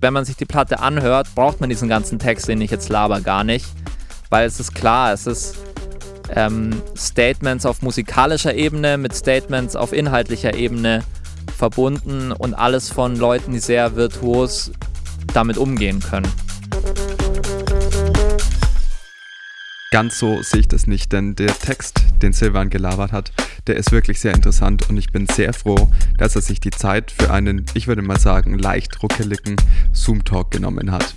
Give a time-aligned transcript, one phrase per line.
[0.00, 3.20] wenn man sich die Platte anhört, braucht man diesen ganzen Text, den ich jetzt laber,
[3.20, 3.66] gar nicht.
[4.30, 5.56] Weil es ist klar, es ist
[6.34, 11.02] ähm, Statements auf musikalischer Ebene mit Statements auf inhaltlicher Ebene
[11.56, 14.70] verbunden und alles von Leuten, die sehr virtuos
[15.32, 16.30] damit umgehen können.
[19.90, 23.32] Ganz so sehe ich das nicht, denn der Text, den Silvan gelabert hat,
[23.68, 27.10] der ist wirklich sehr interessant und ich bin sehr froh, dass er sich die Zeit
[27.10, 29.56] für einen, ich würde mal sagen, leicht ruckeligen
[29.92, 31.14] Zoom-Talk genommen hat.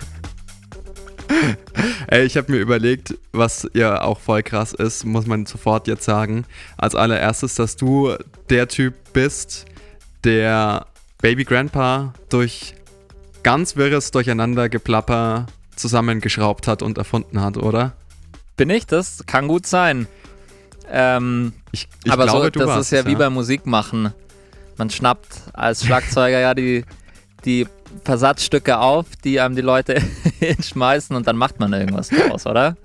[2.07, 6.03] Ey, ich habe mir überlegt, was ja auch voll krass ist, muss man sofort jetzt
[6.03, 6.45] sagen.
[6.77, 8.13] Als allererstes, dass du
[8.51, 9.65] der Typ bist,
[10.23, 10.85] der
[11.19, 12.75] Baby Grandpa durch
[13.41, 17.93] ganz wirres Durcheinandergeplapper zusammengeschraubt hat und erfunden hat, oder?
[18.55, 19.23] Bin ich das?
[19.25, 20.05] Kann gut sein.
[20.91, 24.13] Ähm, ich, ich aber glaube, so, das warst ist ja es, wie beim Musikmachen.
[24.77, 26.83] Man schnappt als Schlagzeuger ja die,
[27.45, 27.67] die
[28.03, 30.01] Versatzstücke auf, die einem die Leute
[30.39, 32.75] hinschmeißen und dann macht man irgendwas draus, oder?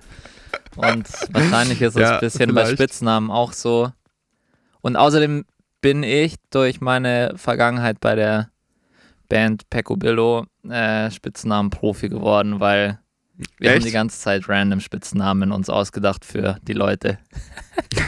[0.77, 2.79] Und wahrscheinlich ist es Ja, ein bisschen bei vielleicht.
[2.79, 3.93] Spitznamen auch so.
[4.83, 5.45] Und außerdem
[5.81, 8.51] bin ich durch meine Vergangenheit bei der
[9.29, 12.99] Band Peccobillo äh, Spitznamen-Profi geworden, weil
[13.59, 13.87] wir haben Echt?
[13.87, 17.19] die ganze Zeit random Spitznamen uns ausgedacht für die Leute.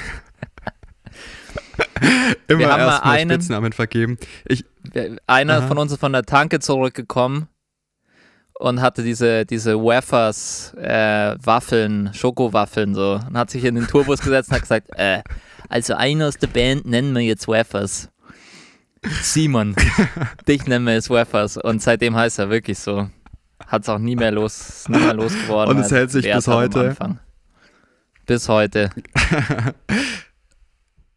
[2.60, 4.18] Immer haben mal erstmal einen- Spitznamen vergeben.
[4.46, 5.66] Ich, Wir- Einer Aha.
[5.68, 7.48] von uns ist von der Tanke zurückgekommen
[8.58, 14.20] und hatte diese, diese Wafers, äh, Waffeln, Schokowaffeln so und hat sich in den Tourbus
[14.22, 15.22] gesetzt und hat gesagt, äh,
[15.68, 18.08] also einer aus der Band nennen wir jetzt Wafers.
[19.22, 19.74] Simon,
[20.48, 23.08] dich nennen wir jetzt Wafers und seitdem heißt er wirklich so.
[23.66, 25.76] Hat es auch nie mehr los, ist nie mehr losgeworden.
[25.76, 26.94] Und es hält sich Wert bis heute?
[28.26, 28.90] Bis heute.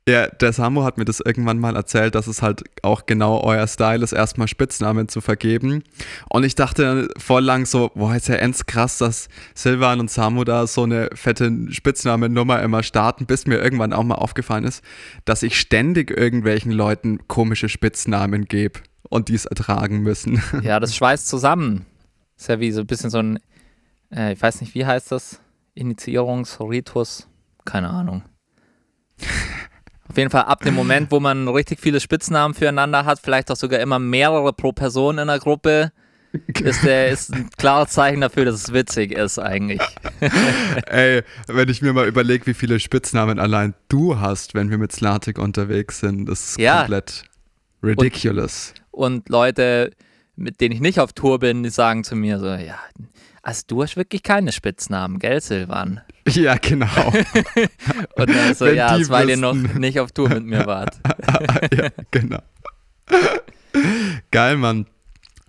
[0.07, 3.67] Ja, der Samu hat mir das irgendwann mal erzählt, dass es halt auch genau euer
[3.67, 5.83] Style ist, erstmal Spitznamen zu vergeben.
[6.29, 10.43] Und ich dachte voll lang so, boah, ist ja ends krass, dass Silvan und Samu
[10.43, 14.83] da so eine fette Spitznamennummer immer starten, bis mir irgendwann auch mal aufgefallen ist,
[15.25, 20.39] dass ich ständig irgendwelchen Leuten komische Spitznamen gebe und dies ertragen müssen.
[20.61, 21.87] Ja, das schweißt zusammen.
[22.37, 23.39] Ist ja wie so ein bisschen so ein,
[24.11, 25.39] äh, ich weiß nicht, wie heißt das?
[25.73, 27.27] Initiierungsritus?
[27.65, 28.21] Keine Ahnung.
[30.15, 33.57] Auf jeden Fall ab dem Moment, wo man richtig viele Spitznamen füreinander hat, vielleicht auch
[33.57, 35.91] sogar immer mehrere pro Person in der Gruppe,
[36.63, 39.81] ist, der, ist ein klares Zeichen dafür, dass es witzig ist eigentlich.
[40.87, 44.93] Ey, wenn ich mir mal überlege, wie viele Spitznamen allein du hast, wenn wir mit
[44.93, 46.77] Slatik unterwegs sind, das ist Ja.
[46.77, 47.23] komplett
[47.83, 48.73] ridiculous.
[48.91, 49.91] Und Leute,
[50.37, 52.79] mit denen ich nicht auf Tour bin, die sagen zu mir so, ja,
[53.45, 56.01] also du hast wirklich keine Spitznamen, gell, Silvan?
[56.27, 56.87] Ja, genau.
[58.15, 60.99] Und dann so, Wenn ja, das weil ihr noch nicht auf Tour mit mir wart.
[61.71, 62.39] ja, genau.
[64.31, 64.87] Geil, Mann.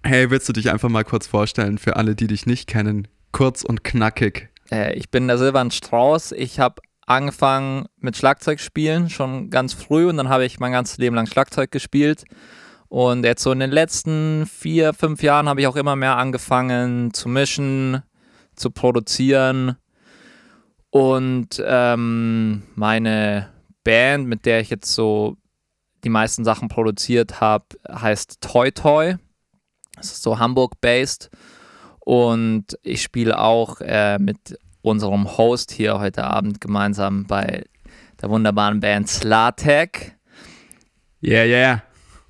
[0.02, 3.08] Hey, willst du dich einfach mal kurz vorstellen für alle, die dich nicht kennen?
[3.32, 4.50] Kurz und knackig.
[4.70, 6.32] Äh, ich bin der Silvan Strauß.
[6.32, 10.98] Ich habe angefangen mit Schlagzeug spielen, schon ganz früh und dann habe ich mein ganzes
[10.98, 12.24] Leben lang Schlagzeug gespielt.
[12.88, 17.12] Und jetzt so in den letzten vier, fünf Jahren habe ich auch immer mehr angefangen
[17.12, 18.02] zu mischen,
[18.54, 19.76] zu produzieren.
[20.90, 23.50] Und ähm, meine
[23.84, 25.36] Band, mit der ich jetzt so
[26.04, 29.16] die meisten Sachen produziert habe, heißt Toy Toy.
[29.96, 31.30] Das ist so Hamburg-based.
[32.00, 37.64] Und ich spiele auch äh, mit unserem Host hier heute Abend gemeinsam bei
[38.22, 40.16] der wunderbaren Band Slatek.
[41.22, 41.82] Yeah, yeah.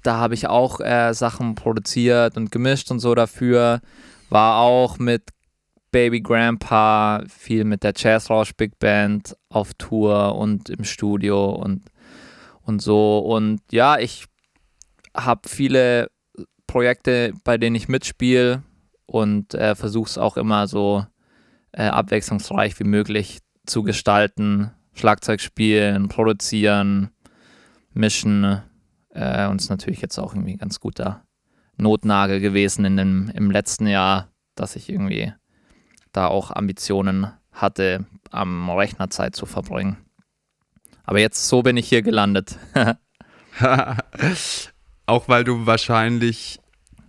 [0.07, 3.81] Da habe ich auch äh, Sachen produziert und gemischt und so dafür.
[4.31, 5.31] War auch mit
[5.91, 11.83] Baby Grandpa viel mit der Jazz Rausch Big Band auf Tour und im Studio und,
[12.63, 13.19] und so.
[13.19, 14.27] Und ja, ich
[15.17, 16.09] habe viele
[16.67, 18.63] Projekte, bei denen ich mitspiele
[19.07, 21.07] und äh, versuche es auch immer so
[21.73, 24.71] äh, abwechslungsreich wie möglich zu gestalten.
[24.95, 27.11] Schlagzeug spielen, produzieren,
[27.93, 28.63] mischen.
[29.17, 31.25] Äh, und ist natürlich jetzt auch irgendwie ein ganz guter
[31.79, 35.33] Notnagel gewesen in dem, im letzten Jahr, dass ich irgendwie
[36.13, 39.97] da auch Ambitionen hatte, am Rechner Zeit zu verbringen.
[41.05, 42.59] Aber jetzt so bin ich hier gelandet.
[45.07, 46.61] auch weil du wahrscheinlich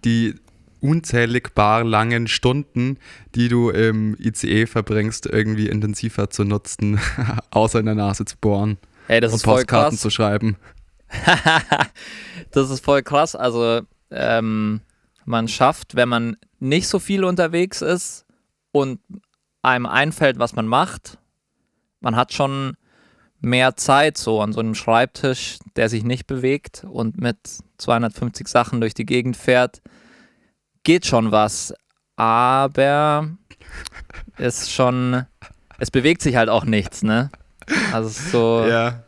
[0.05, 0.35] die
[0.79, 2.99] unzählig bar langen Stunden,
[3.35, 6.99] die du im ICE verbringst, irgendwie intensiver zu nutzen,
[7.51, 8.77] außer in der Nase zu bohren
[9.07, 10.55] hey, und Postkarten zu schreiben.
[12.51, 13.35] das ist voll krass.
[13.35, 13.81] Also
[14.11, 14.81] ähm,
[15.25, 18.25] man schafft, wenn man nicht so viel unterwegs ist
[18.71, 18.99] und
[19.61, 21.17] einem einfällt, was man macht,
[21.99, 22.77] man hat schon
[23.39, 27.37] mehr Zeit so an so einem Schreibtisch, der sich nicht bewegt und mit
[27.77, 29.81] 250 Sachen durch die Gegend fährt,
[30.83, 31.73] geht schon was.
[32.15, 33.29] Aber
[34.37, 35.25] ist schon,
[35.77, 37.29] es bewegt sich halt auch nichts, ne?
[37.91, 38.65] Also so.
[38.67, 39.03] Ja.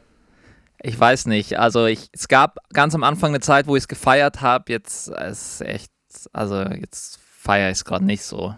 [0.81, 1.59] Ich weiß nicht.
[1.59, 4.71] Also ich, es gab ganz am Anfang eine Zeit, wo ich es gefeiert habe.
[4.71, 5.91] Jetzt ist echt,
[6.31, 8.55] also jetzt feiere ich es gerade nicht so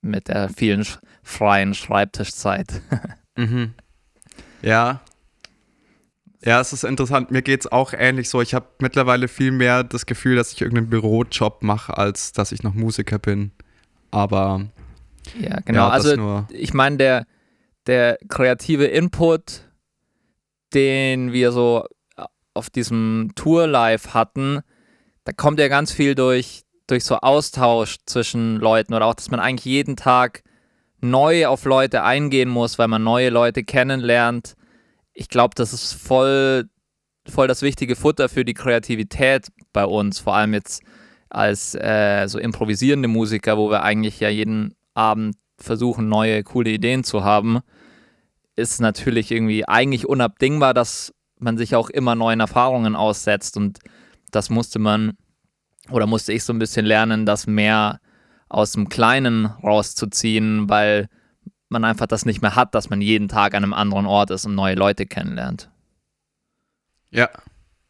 [0.00, 2.82] mit der vielen sch freien Schreibtischzeit.
[3.36, 3.74] Mhm.
[4.62, 5.00] Ja.
[6.44, 7.32] Ja, es ist interessant.
[7.32, 8.40] Mir geht es auch ähnlich so.
[8.40, 12.62] Ich habe mittlerweile viel mehr das Gefühl, dass ich irgendeinen Bürojob mache, als dass ich
[12.62, 13.50] noch Musiker bin.
[14.12, 14.66] Aber
[15.36, 15.80] ja, genau.
[15.80, 17.26] ja, also ich meine, der,
[17.88, 19.62] der kreative Input,
[20.74, 21.84] den wir so
[22.54, 24.60] auf diesem Tour live hatten,
[25.24, 29.40] da kommt ja ganz viel durch, durch so Austausch zwischen Leuten oder auch, dass man
[29.40, 30.42] eigentlich jeden Tag
[31.00, 34.54] neu auf Leute eingehen muss, weil man neue Leute kennenlernt.
[35.12, 36.64] Ich glaube, das ist voll,
[37.28, 40.82] voll das wichtige Futter für die Kreativität bei uns, vor allem jetzt
[41.28, 47.04] als äh, so improvisierende Musiker, wo wir eigentlich ja jeden Abend versuchen, neue, coole Ideen
[47.04, 47.60] zu haben,
[48.56, 53.78] ist natürlich irgendwie eigentlich unabdingbar, dass man sich auch immer neuen Erfahrungen aussetzt und
[54.30, 55.16] das musste man
[55.90, 58.00] oder musste ich so ein bisschen lernen, das mehr
[58.48, 61.08] aus dem Kleinen rauszuziehen, weil
[61.68, 64.46] man einfach das nicht mehr hat, dass man jeden Tag an einem anderen Ort ist
[64.46, 65.70] und neue Leute kennenlernt.
[67.10, 67.28] Ja,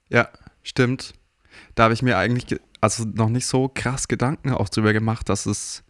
[0.08, 0.28] ja,
[0.62, 1.12] stimmt.
[1.74, 5.28] Da habe ich mir eigentlich ge- also noch nicht so krass Gedanken auch drüber gemacht,
[5.28, 5.84] dass es,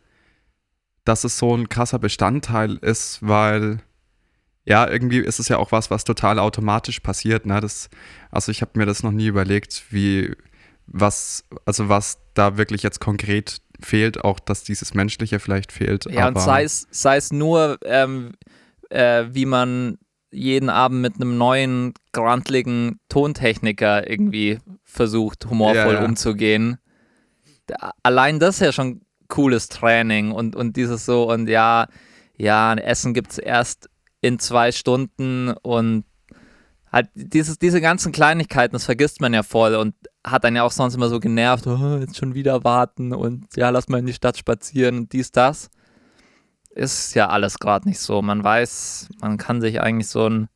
[1.04, 3.80] dass es so ein krasser Bestandteil ist, weil
[4.64, 7.46] ja, irgendwie ist es ja auch was, was total automatisch passiert.
[7.46, 7.60] Ne?
[7.60, 7.90] Das,
[8.30, 10.34] also ich habe mir das noch nie überlegt, wie
[10.86, 16.06] was, also was da wirklich jetzt konkret fehlt, auch dass dieses Menschliche vielleicht fehlt.
[16.10, 18.32] Ja, und sei es, sei es nur, ähm,
[18.90, 19.98] äh, wie man
[20.30, 26.04] jeden Abend mit einem neuen, grantligen Tontechniker irgendwie versucht, humorvoll Ja, ja.
[26.04, 26.78] umzugehen.
[28.02, 31.86] Allein das ist ja schon cooles Training und, und dieses so, und ja,
[32.36, 33.88] ja, ein Essen gibt es erst
[34.24, 36.04] in zwei Stunden und
[36.90, 39.94] halt dieses, diese ganzen Kleinigkeiten, das vergisst man ja voll und
[40.24, 43.68] hat einen ja auch sonst immer so genervt, oh, jetzt schon wieder warten und ja,
[43.68, 45.68] lass mal in die Stadt spazieren und dies, das.
[46.70, 48.20] Ist ja alles gerade nicht so.
[48.22, 50.48] Man weiß, man kann sich eigentlich so einen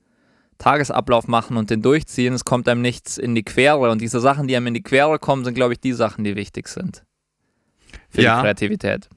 [0.59, 2.35] Tagesablauf machen und den durchziehen.
[2.35, 5.21] Es kommt einem nichts in die Quere und diese Sachen, die einem in die Quere
[5.21, 7.05] kommen, sind, glaube ich, die Sachen, die wichtig sind.
[8.09, 8.37] Für Ja.
[8.37, 9.09] die Kreativität.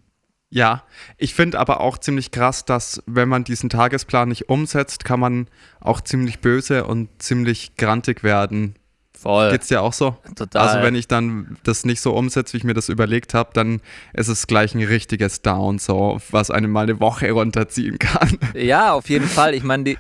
[0.54, 0.84] Ja,
[1.18, 5.48] ich finde aber auch ziemlich krass, dass wenn man diesen Tagesplan nicht umsetzt, kann man
[5.80, 8.76] auch ziemlich böse und ziemlich grantig werden.
[9.18, 9.52] Voll.
[9.52, 10.18] Geht's dir auch so?
[10.36, 10.68] Total.
[10.68, 13.80] Also wenn ich dann das nicht so umsetze, wie ich mir das überlegt habe, dann
[14.14, 18.38] ist es gleich ein richtiges Down, so was einem mal eine Woche runterziehen kann.
[18.54, 19.54] Ja, auf jeden Fall.
[19.54, 19.96] Ich meine,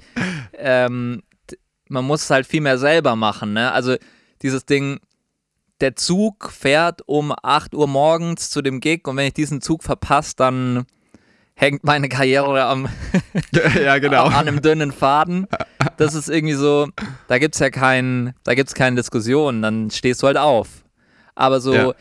[0.57, 1.23] ähm,
[1.87, 3.53] man muss es halt viel mehr selber machen.
[3.53, 3.71] Ne?
[3.71, 3.95] Also
[4.41, 4.99] dieses Ding,
[5.81, 9.83] der Zug fährt um 8 Uhr morgens zu dem Gig und wenn ich diesen Zug
[9.83, 10.85] verpasse, dann
[11.55, 12.87] hängt meine Karriere am,
[13.83, 14.23] ja, genau.
[14.25, 15.47] an einem dünnen Faden.
[15.97, 16.87] Das ist irgendwie so,
[17.27, 20.67] da gibt es ja kein, da gibt's keine Diskussion, dann stehst du halt auf.
[21.35, 21.93] Aber so, Ja.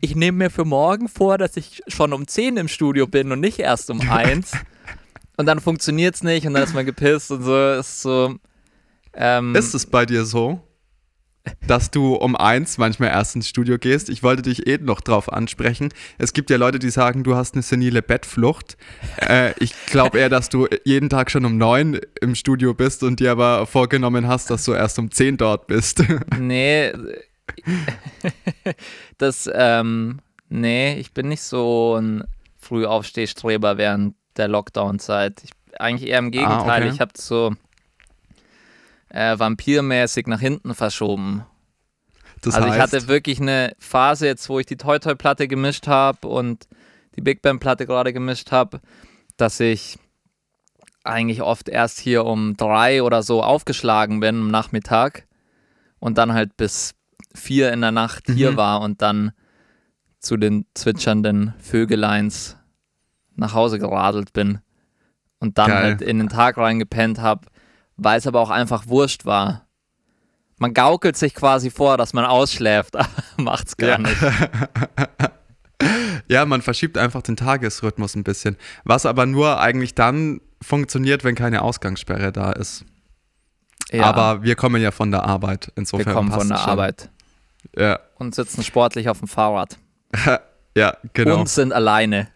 [0.00, 3.40] ich nehme mir für morgen vor, dass ich schon um 10 im Studio bin und
[3.40, 4.52] nicht erst um 1.
[5.36, 7.70] und dann funktioniert es nicht und dann ist man gepisst und so.
[7.72, 8.34] Ist so.
[9.12, 10.60] Ähm, Ist es bei dir so,
[11.66, 14.08] dass du um eins manchmal erst ins Studio gehst?
[14.08, 15.90] Ich wollte dich eh noch drauf ansprechen.
[16.18, 18.76] Es gibt ja Leute, die sagen, du hast eine senile Bettflucht.
[19.16, 23.20] Äh, ich glaube eher, dass du jeden Tag schon um neun im Studio bist und
[23.20, 26.02] dir aber vorgenommen hast, dass du erst um zehn dort bist.
[26.38, 26.92] nee,
[29.18, 32.24] das, ähm, nee, ich bin nicht so ein
[32.58, 35.42] Frühaufstehstreber während der Lockdown-Zeit.
[35.78, 36.82] Eigentlich eher im Gegenteil.
[36.82, 36.90] Ah, okay.
[36.92, 37.54] Ich habe so
[39.10, 41.44] äh, vampirmäßig nach hinten verschoben.
[42.42, 42.76] Das also heißt?
[42.76, 46.68] ich hatte wirklich eine Phase jetzt, wo ich die Toy Toy Platte gemischt habe und
[47.16, 48.80] die Big Band Platte gerade gemischt habe,
[49.36, 49.98] dass ich
[51.04, 55.26] eigentlich oft erst hier um drei oder so aufgeschlagen bin am Nachmittag
[55.98, 56.94] und dann halt bis
[57.34, 58.34] vier in der Nacht mhm.
[58.34, 59.32] hier war und dann
[60.18, 62.56] zu den zwitschernden Vögeleins
[63.34, 64.60] nach Hause geradelt bin
[65.38, 65.82] und dann Geil.
[65.82, 67.46] halt in den Tag reingepennt habe,
[68.00, 69.66] weil es aber auch einfach wurscht war.
[70.58, 73.98] Man gaukelt sich quasi vor, dass man ausschläft, aber macht's gar ja.
[73.98, 74.20] nicht.
[76.28, 78.56] ja, man verschiebt einfach den Tagesrhythmus ein bisschen.
[78.84, 82.84] Was aber nur eigentlich dann funktioniert, wenn keine Ausgangssperre da ist.
[83.90, 84.04] Ja.
[84.04, 85.72] Aber wir kommen ja von der Arbeit.
[85.76, 86.68] Insofern wir kommen von der schon.
[86.68, 87.10] Arbeit.
[87.76, 87.98] Ja.
[88.16, 89.78] Und sitzen sportlich auf dem Fahrrad.
[90.76, 91.40] ja, genau.
[91.40, 92.28] Und sind alleine.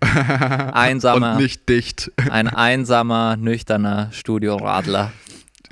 [0.72, 1.32] einsamer.
[1.32, 2.12] Und nicht dicht.
[2.30, 5.12] ein einsamer, nüchterner Studioradler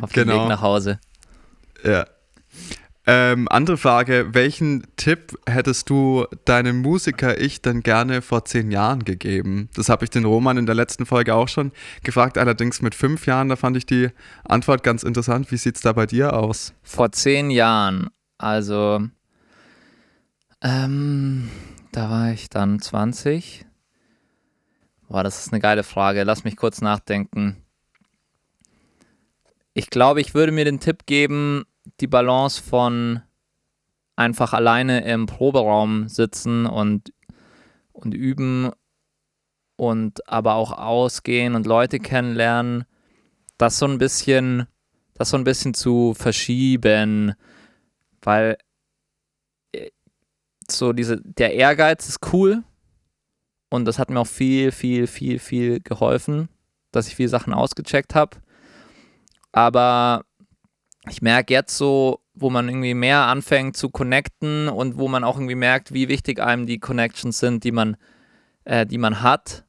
[0.00, 0.42] auf dem genau.
[0.42, 0.98] Weg nach Hause.
[1.84, 2.06] Ja.
[3.08, 9.68] Ähm, andere Frage, welchen Tipp hättest du deinem Musiker-Ich denn gerne vor zehn Jahren gegeben?
[9.76, 11.70] Das habe ich den Roman in der letzten Folge auch schon
[12.02, 14.08] gefragt, allerdings mit fünf Jahren, da fand ich die
[14.42, 15.52] Antwort ganz interessant.
[15.52, 16.74] Wie sieht es da bei dir aus?
[16.82, 19.06] Vor zehn Jahren, also
[20.62, 21.48] ähm,
[21.96, 23.64] da war ich dann 20.
[25.08, 26.24] Boah, das ist eine geile Frage.
[26.24, 27.64] Lass mich kurz nachdenken.
[29.72, 31.64] Ich glaube, ich würde mir den Tipp geben,
[32.00, 33.22] die Balance von
[34.14, 37.14] einfach alleine im Proberaum sitzen und,
[37.92, 38.72] und üben
[39.76, 42.84] und aber auch ausgehen und Leute kennenlernen,
[43.56, 44.66] das so ein bisschen,
[45.14, 47.32] das so ein bisschen zu verschieben,
[48.20, 48.58] weil
[50.70, 52.62] so diese, der Ehrgeiz ist cool
[53.70, 56.48] und das hat mir auch viel, viel, viel, viel geholfen,
[56.92, 58.38] dass ich viele Sachen ausgecheckt habe.
[59.52, 60.24] Aber
[61.08, 65.36] ich merke jetzt so, wo man irgendwie mehr anfängt zu connecten und wo man auch
[65.36, 67.96] irgendwie merkt, wie wichtig einem die Connections sind, die man,
[68.64, 69.64] äh, die man hat,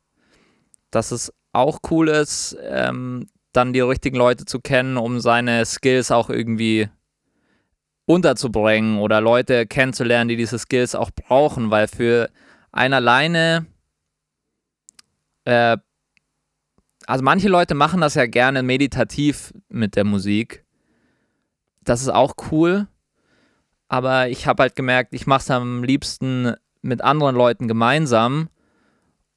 [0.91, 6.11] dass es auch cool ist, ähm, dann die richtigen Leute zu kennen, um seine Skills
[6.11, 6.89] auch irgendwie
[8.07, 12.31] unterzubringen oder Leute kennenzulernen, die diese Skills auch brauchen, weil für
[12.71, 13.67] einen alleine,
[15.45, 15.77] äh,
[17.05, 20.65] also manche Leute machen das ja gerne meditativ mit der Musik
[21.87, 22.87] das ist auch cool.
[23.87, 28.49] Aber ich habe halt gemerkt, ich mache es am liebsten mit anderen Leuten gemeinsam.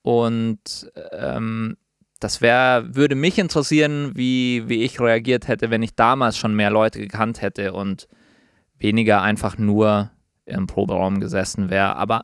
[0.02, 1.76] Und ähm,
[2.18, 6.70] das wär, würde mich interessieren, wie, wie ich reagiert hätte, wenn ich damals schon mehr
[6.70, 8.08] Leute gekannt hätte und
[8.80, 10.10] weniger einfach nur
[10.46, 11.96] im Proberaum gesessen wäre.
[11.96, 12.22] Aber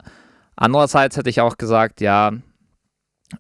[0.57, 2.33] andererseits hätte ich auch gesagt, ja,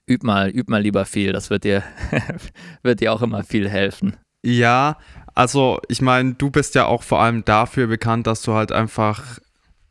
[0.08, 1.32] üb mal, üb mal lieber viel.
[1.32, 1.82] Das wird dir,
[2.82, 4.16] wird dir auch immer viel helfen.
[4.44, 4.98] Ja,
[5.34, 9.38] also, ich meine, du bist ja auch vor allem dafür bekannt, dass du halt einfach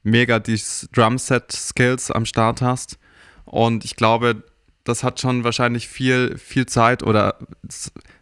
[0.01, 0.60] mega die
[0.94, 2.98] Drumset-Skills am Start hast.
[3.46, 4.44] Und ich glaube,
[4.84, 7.36] das hat schon wahrscheinlich viel, viel Zeit oder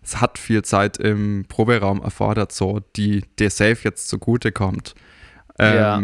[0.04, 4.96] es, hat viel Zeit im Proberaum erfordert, so die dir safe jetzt zugute kommt.
[5.60, 6.02] Ähm, ja.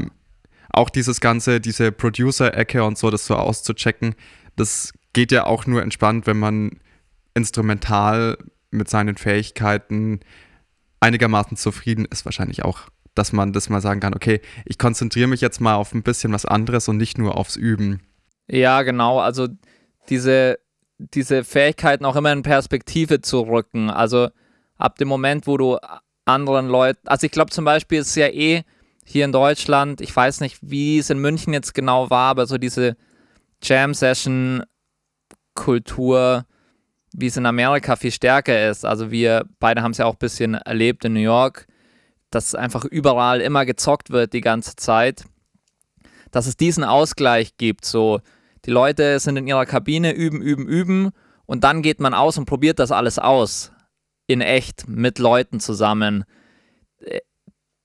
[0.71, 4.15] Auch dieses ganze, diese Producer-Ecke und so, das so auszuchecken,
[4.55, 6.79] das geht ja auch nur entspannt, wenn man
[7.33, 8.37] instrumental
[8.71, 10.19] mit seinen Fähigkeiten
[10.99, 15.41] einigermaßen zufrieden ist wahrscheinlich auch, dass man das mal sagen kann, okay, ich konzentriere mich
[15.41, 18.01] jetzt mal auf ein bisschen was anderes und nicht nur aufs Üben.
[18.47, 19.47] Ja, genau, also
[20.09, 20.59] diese,
[20.99, 23.89] diese Fähigkeiten auch immer in Perspektive zu rücken.
[23.89, 24.29] Also
[24.77, 25.79] ab dem Moment, wo du
[26.25, 28.61] anderen Leuten, also ich glaube zum Beispiel ist ja eh
[29.05, 32.59] hier in Deutschland, ich weiß nicht, wie es in München jetzt genau war, aber so
[32.59, 32.95] diese
[33.63, 36.45] Jam-Session-Kultur,
[37.13, 38.85] wie es in Amerika viel stärker ist.
[38.85, 41.65] Also wir beide haben es ja auch ein bisschen erlebt in New York,
[42.29, 45.23] dass einfach überall immer gezockt wird die ganze Zeit.
[46.31, 48.21] Dass es diesen Ausgleich gibt, so
[48.65, 51.11] die Leute sind in ihrer Kabine, üben, üben, üben
[51.45, 53.71] und dann geht man aus und probiert das alles aus.
[54.27, 56.23] In echt, mit Leuten zusammen.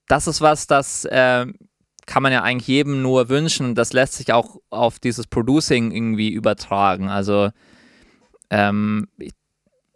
[0.09, 1.47] Das ist was, das äh,
[2.07, 5.91] kann man ja eigentlich jedem nur wünschen und das lässt sich auch auf dieses Producing
[5.91, 7.09] irgendwie übertragen.
[7.09, 7.51] Also
[8.51, 9.33] ähm, ich,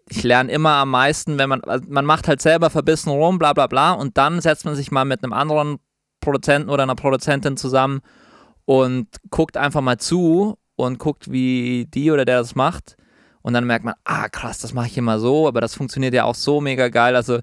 [0.09, 3.53] ich lerne immer am meisten, wenn man, also man macht halt selber verbissen rum, bla
[3.53, 5.79] bla bla, und dann setzt man sich mal mit einem anderen
[6.21, 8.01] Produzenten oder einer Produzentin zusammen
[8.65, 12.97] und guckt einfach mal zu und guckt, wie die oder der das macht.
[13.43, 16.25] Und dann merkt man, ah krass, das mache ich immer so, aber das funktioniert ja
[16.25, 17.17] auch so mega geil.
[17.17, 17.41] Also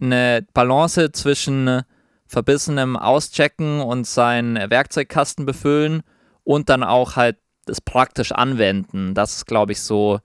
[0.00, 1.82] eine Balance zwischen
[2.26, 6.02] verbissenem Auschecken und seinen Werkzeugkasten befüllen
[6.44, 9.14] und dann auch halt das praktisch anwenden.
[9.14, 10.20] Das ist, glaube ich, so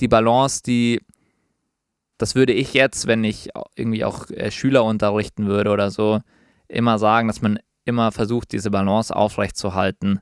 [0.00, 1.00] die Balance, die,
[2.18, 6.20] das würde ich jetzt, wenn ich irgendwie auch äh, Schüler unterrichten würde oder so,
[6.68, 10.20] immer sagen, dass man immer versucht, diese Balance aufrechtzuerhalten.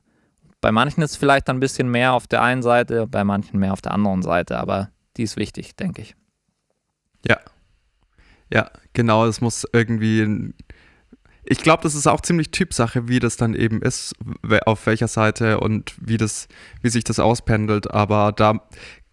[0.63, 3.81] Bei manchen ist vielleicht ein bisschen mehr auf der einen Seite, bei manchen mehr auf
[3.81, 6.15] der anderen Seite, aber die ist wichtig, denke ich.
[7.27, 7.37] Ja.
[8.49, 10.53] Ja, genau, es muss irgendwie.
[11.43, 14.15] Ich glaube, das ist auch ziemlich Typsache, wie das dann eben ist,
[14.65, 16.47] auf welcher Seite und wie das,
[16.81, 17.91] wie sich das auspendelt.
[17.91, 18.65] Aber da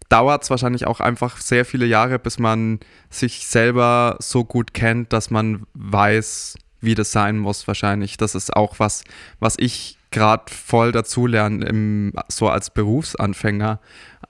[0.07, 2.79] dauert es wahrscheinlich auch einfach sehr viele Jahre, bis man
[3.09, 8.15] sich selber so gut kennt, dass man weiß, wie das sein muss, wahrscheinlich.
[8.15, 9.03] Das ist auch was,
[9.41, 13.79] was ich gerade voll dazulerne, so als Berufsanfänger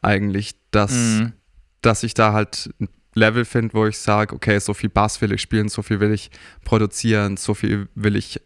[0.02, 1.34] eigentlich, dass, mhm.
[1.82, 5.34] dass ich da halt ein Level finde, wo ich sage, okay, so viel Bass will
[5.34, 6.32] ich spielen, so viel will ich
[6.64, 8.40] produzieren, so viel will ich,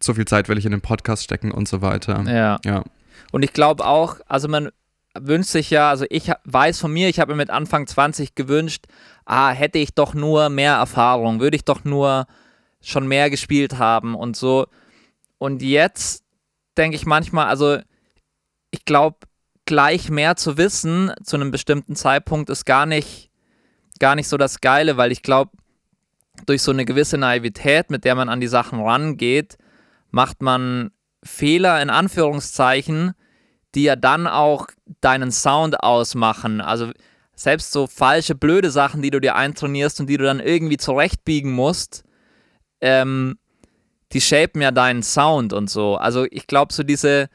[0.00, 2.22] so viel Zeit will ich in den Podcast stecken und so weiter.
[2.26, 2.58] Ja.
[2.64, 2.84] ja.
[3.30, 4.70] Und ich glaube auch, also man
[5.18, 8.86] wünscht sich ja, also ich weiß von mir, ich habe mir mit Anfang 20 gewünscht,
[9.24, 12.26] ah, hätte ich doch nur mehr Erfahrung, würde ich doch nur
[12.80, 14.66] schon mehr gespielt haben und so.
[15.38, 16.21] Und jetzt
[16.76, 17.78] denke ich manchmal, also
[18.70, 19.18] ich glaube,
[19.66, 23.30] gleich mehr zu wissen zu einem bestimmten Zeitpunkt ist gar nicht,
[23.98, 25.52] gar nicht so das Geile, weil ich glaube,
[26.46, 29.58] durch so eine gewisse Naivität, mit der man an die Sachen rangeht,
[30.10, 30.90] macht man
[31.22, 33.12] Fehler in Anführungszeichen,
[33.74, 34.66] die ja dann auch
[35.00, 36.60] deinen Sound ausmachen.
[36.60, 36.90] Also
[37.34, 41.52] selbst so falsche, blöde Sachen, die du dir eintrainierst und die du dann irgendwie zurechtbiegen
[41.52, 42.04] musst,
[42.80, 43.38] ähm,
[44.12, 45.96] die shapen ja deinen Sound und so.
[45.96, 47.28] Also ich glaube, so diese,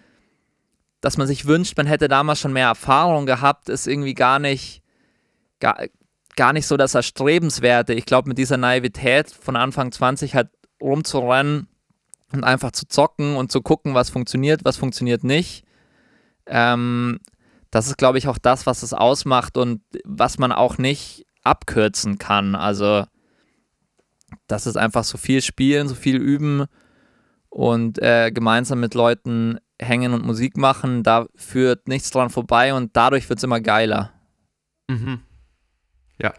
[1.01, 4.83] dass man sich wünscht, man hätte damals schon mehr Erfahrung gehabt, ist irgendwie gar nicht,
[5.59, 5.77] gar,
[6.35, 7.93] gar nicht so das Erstrebenswerte.
[7.93, 10.49] Ich glaube, mit dieser Naivität von Anfang 20 halt
[10.81, 11.67] rumzurennen
[12.31, 15.63] und einfach zu zocken und zu gucken, was funktioniert, was funktioniert nicht.
[16.45, 17.19] Ähm,
[17.71, 22.17] das ist, glaube ich, auch das, was es ausmacht und was man auch nicht abkürzen
[22.17, 22.55] kann.
[22.55, 23.05] Also
[24.47, 26.65] das ist einfach so viel spielen, so viel üben
[27.57, 32.95] und äh, gemeinsam mit Leuten hängen und Musik machen, da führt nichts dran vorbei und
[32.95, 34.13] dadurch wird es immer geiler.
[34.87, 35.21] Mhm.
[36.21, 36.35] Ja.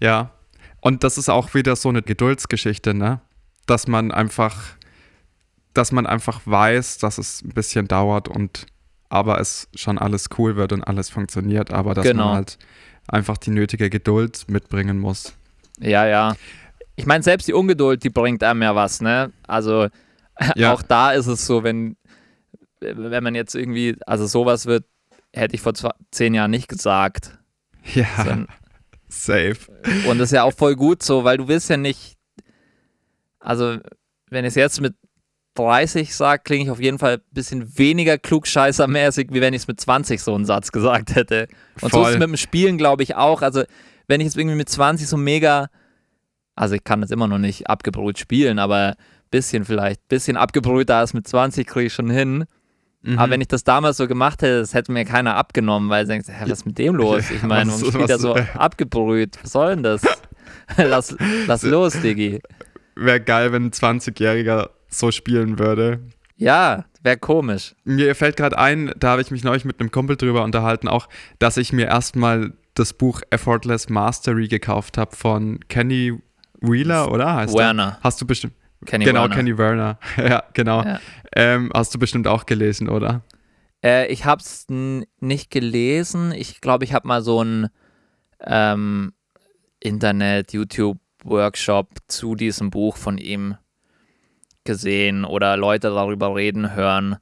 [0.00, 0.32] Ja.
[0.80, 3.20] Und das ist auch wieder so eine Geduldsgeschichte, ne?
[3.66, 4.60] Dass man einfach,
[5.74, 8.66] dass man einfach weiß, dass es ein bisschen dauert und
[9.10, 12.26] aber es schon alles cool wird und alles funktioniert, aber dass genau.
[12.26, 12.58] man halt
[13.06, 15.34] einfach die nötige Geduld mitbringen muss.
[15.78, 16.34] Ja, ja
[16.96, 19.30] ich meine, selbst die Ungeduld, die bringt einem ja was, ne?
[19.46, 19.86] Also
[20.54, 20.72] ja.
[20.72, 21.96] auch da ist es so, wenn,
[22.80, 24.84] wenn man jetzt irgendwie, also sowas wird,
[25.32, 27.38] hätte ich vor zwei, zehn Jahren nicht gesagt.
[27.94, 28.06] Ja.
[28.24, 28.46] Dann,
[29.08, 29.56] safe.
[30.08, 32.16] Und das ist ja auch voll gut so, weil du willst ja nicht,
[33.40, 33.78] also
[34.30, 34.94] wenn ich es jetzt mit
[35.54, 39.68] 30 sage, klinge ich auf jeden Fall ein bisschen weniger klugscheißermäßig, wie wenn ich es
[39.68, 41.48] mit 20 so einen Satz gesagt hätte.
[41.80, 41.90] Und Voll.
[41.90, 43.42] so ist es mit dem Spielen, glaube ich, auch.
[43.42, 43.64] Also,
[44.06, 45.68] wenn ich jetzt irgendwie mit 20 so mega
[46.54, 48.94] also ich kann das immer noch nicht abgebrüht spielen, aber
[49.32, 52.44] bisschen vielleicht, bisschen abgebrühter als mit 20 kriege ich schon hin.
[53.02, 53.18] Mhm.
[53.18, 56.12] Aber wenn ich das damals so gemacht hätte, das hätte mir keiner abgenommen, weil sie
[56.12, 57.28] denkt, hä, was ist mit dem los?
[57.30, 59.38] Ich meine, warum spielt er so abgebrüht?
[59.42, 60.02] Was soll denn das?
[60.76, 61.16] lass,
[61.48, 62.40] lass los, Diggi.
[62.94, 66.00] Wäre geil, wenn ein 20-Jähriger so spielen würde.
[66.36, 67.74] Ja, wäre komisch.
[67.84, 71.08] Mir fällt gerade ein, da habe ich mich neulich mit einem Kumpel drüber unterhalten, auch,
[71.38, 76.18] dass ich mir erstmal das Buch Effortless Mastery gekauft habe von Kenny
[76.60, 77.34] Wheeler, oder?
[77.34, 77.92] Heißt Werner.
[77.92, 77.98] Der?
[78.02, 78.54] Hast du bestimmt.
[78.86, 79.34] Kenny genau, Werner.
[79.34, 79.98] Kenny Werner.
[80.16, 80.82] ja, genau.
[80.82, 81.00] Ja.
[81.34, 83.22] Ähm, hast du bestimmt auch gelesen, oder?
[83.84, 86.32] Äh, ich habe es nicht gelesen.
[86.32, 87.68] Ich glaube, ich habe mal so ein
[88.40, 89.12] ähm,
[89.80, 93.56] Internet, YouTube-Workshop zu diesem Buch von ihm
[94.64, 97.16] gesehen oder Leute darüber reden hören.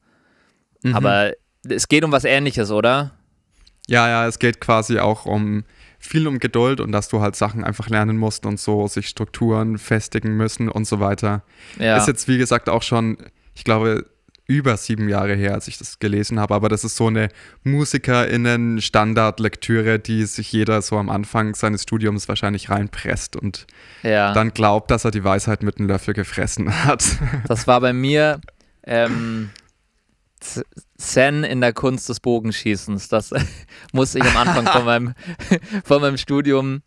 [0.83, 0.95] Mhm.
[0.95, 1.33] Aber
[1.69, 3.13] es geht um was Ähnliches, oder?
[3.87, 5.65] Ja, ja, es geht quasi auch um
[6.01, 9.77] viel um Geduld und dass du halt Sachen einfach lernen musst und so sich Strukturen
[9.79, 11.45] festigen müssen und so weiter.
[11.79, 11.99] Ja.
[11.99, 13.19] Ist jetzt, wie gesagt, auch schon,
[13.55, 14.07] ich glaube,
[14.47, 17.29] über sieben Jahre her, als ich das gelesen habe, aber das ist so eine
[17.63, 23.69] MusikerInnen-Standardlektüre, die sich jeder so am Anfang seines Studiums wahrscheinlich reinpresst und
[24.03, 24.33] ja.
[24.33, 27.05] dann glaubt, dass er die Weisheit mit einem Löffel gefressen hat.
[27.47, 28.41] Das war bei mir
[28.85, 29.51] ähm,
[30.97, 33.09] Zen in der Kunst des Bogenschießens.
[33.09, 33.33] Das
[33.93, 35.15] musste ich am Anfang von meinem,
[35.85, 36.83] von meinem Studium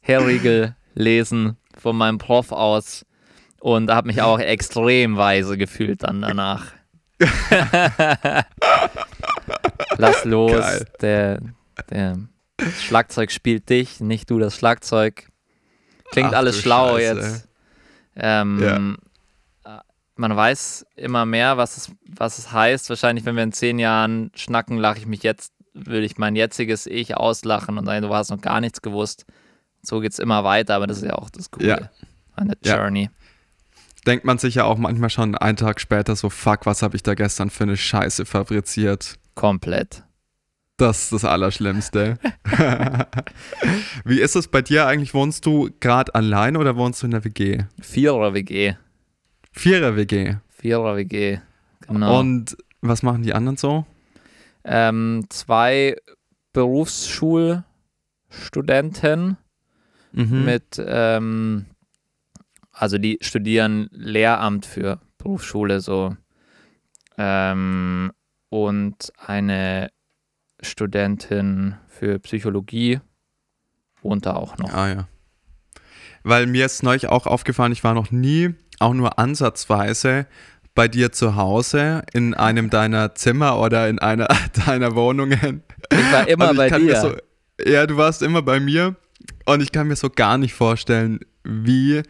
[0.00, 3.04] Herriegel lesen, von meinem Prof aus.
[3.60, 6.66] Und habe mich auch extrem weise gefühlt dann danach.
[9.96, 11.40] Lass los, der,
[11.90, 12.18] der
[12.80, 15.28] Schlagzeug spielt dich, nicht du das Schlagzeug.
[16.12, 17.20] Klingt Ach, alles schlau Scheiße.
[17.20, 17.48] jetzt.
[18.16, 19.05] Ähm, ja.
[20.16, 22.88] Man weiß immer mehr, was es, was es heißt.
[22.88, 26.86] Wahrscheinlich, wenn wir in zehn Jahren schnacken, lache ich mich jetzt, würde ich mein jetziges
[26.86, 29.26] Ich auslachen und sagen, du hast noch gar nichts gewusst.
[29.82, 31.90] So geht es immer weiter, aber das ist ja auch das Coole Ja.
[32.34, 32.76] an der Ja.
[32.78, 33.10] Journey.
[34.06, 37.02] Denkt man sich ja auch manchmal schon einen Tag später so, fuck, was habe ich
[37.02, 39.14] da gestern für eine Scheiße fabriziert.
[39.34, 40.02] Komplett.
[40.78, 42.18] Das ist das Allerschlimmste.
[44.04, 45.14] Wie ist es bei dir eigentlich?
[45.14, 47.64] Wohnst du gerade allein oder wohnst du in der WG?
[47.80, 48.74] Vierer-WG.
[49.56, 50.36] Vierer-WG.
[50.50, 51.38] Vierer-WG.
[51.88, 52.20] Genau.
[52.20, 53.84] Und was machen die anderen so?
[54.68, 55.96] ähm, zwei
[56.52, 59.36] Berufsschulstudenten
[60.12, 60.44] Mhm.
[60.44, 61.66] mit, ähm,
[62.72, 66.16] also die studieren Lehramt für Berufsschule so
[67.18, 68.10] ähm,
[68.48, 69.90] und eine
[70.62, 73.00] Studentin für Psychologie
[74.00, 74.72] wohnt da auch noch.
[74.72, 75.08] Ah ja.
[76.22, 80.26] Weil mir ist neulich auch aufgefallen, ich war noch nie, auch nur ansatzweise
[80.74, 84.28] bei dir zu Hause in einem deiner Zimmer oder in einer
[84.66, 85.62] deiner Wohnungen.
[85.90, 87.00] Ich war immer ich bei dir.
[87.00, 87.14] So,
[87.64, 88.96] ja, du warst immer bei mir
[89.46, 92.02] und ich kann mir so gar nicht vorstellen, wie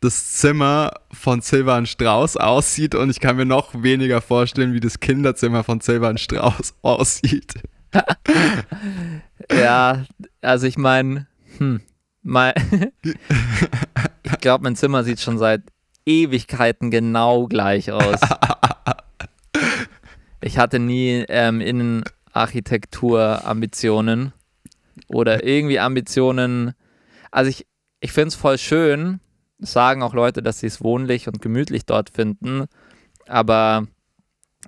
[0.00, 5.00] das Zimmer von Silvan Strauß aussieht und ich kann mir noch weniger vorstellen, wie das
[5.00, 7.54] Kinderzimmer von Silvan Strauß aussieht.
[9.52, 10.04] Ja,
[10.40, 11.26] also ich meine,
[11.58, 11.82] hm,
[12.22, 12.54] mein,
[13.02, 15.62] ich glaube, mein Zimmer sieht schon seit
[16.06, 18.20] Ewigkeiten genau gleich aus.
[20.44, 24.34] Ich hatte nie ähm, Innenarchitektur-Ambitionen
[25.08, 26.74] oder irgendwie Ambitionen.
[27.30, 27.66] Also ich,
[28.00, 29.20] ich finde es voll schön.
[29.58, 32.66] Sagen auch Leute, dass sie es wohnlich und gemütlich dort finden.
[33.26, 33.86] Aber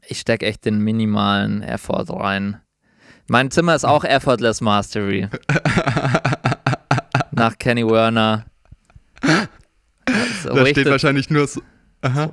[0.09, 2.59] ich stecke echt den minimalen Effort rein.
[3.29, 5.29] Mein Zimmer ist auch Effortless Mastery.
[7.33, 8.47] Nach Kenny Werner.
[10.07, 11.61] Es Da steht richtet, wahrscheinlich nur so.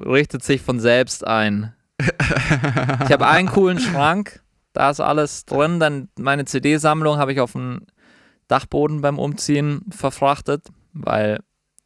[0.05, 1.73] Richtet sich von selbst ein.
[1.99, 4.41] Ich habe einen coolen Schrank,
[4.73, 5.79] da ist alles drin.
[5.79, 7.87] Dann meine CD-Sammlung habe ich auf den
[8.47, 11.39] Dachboden beim Umziehen verfrachtet, weil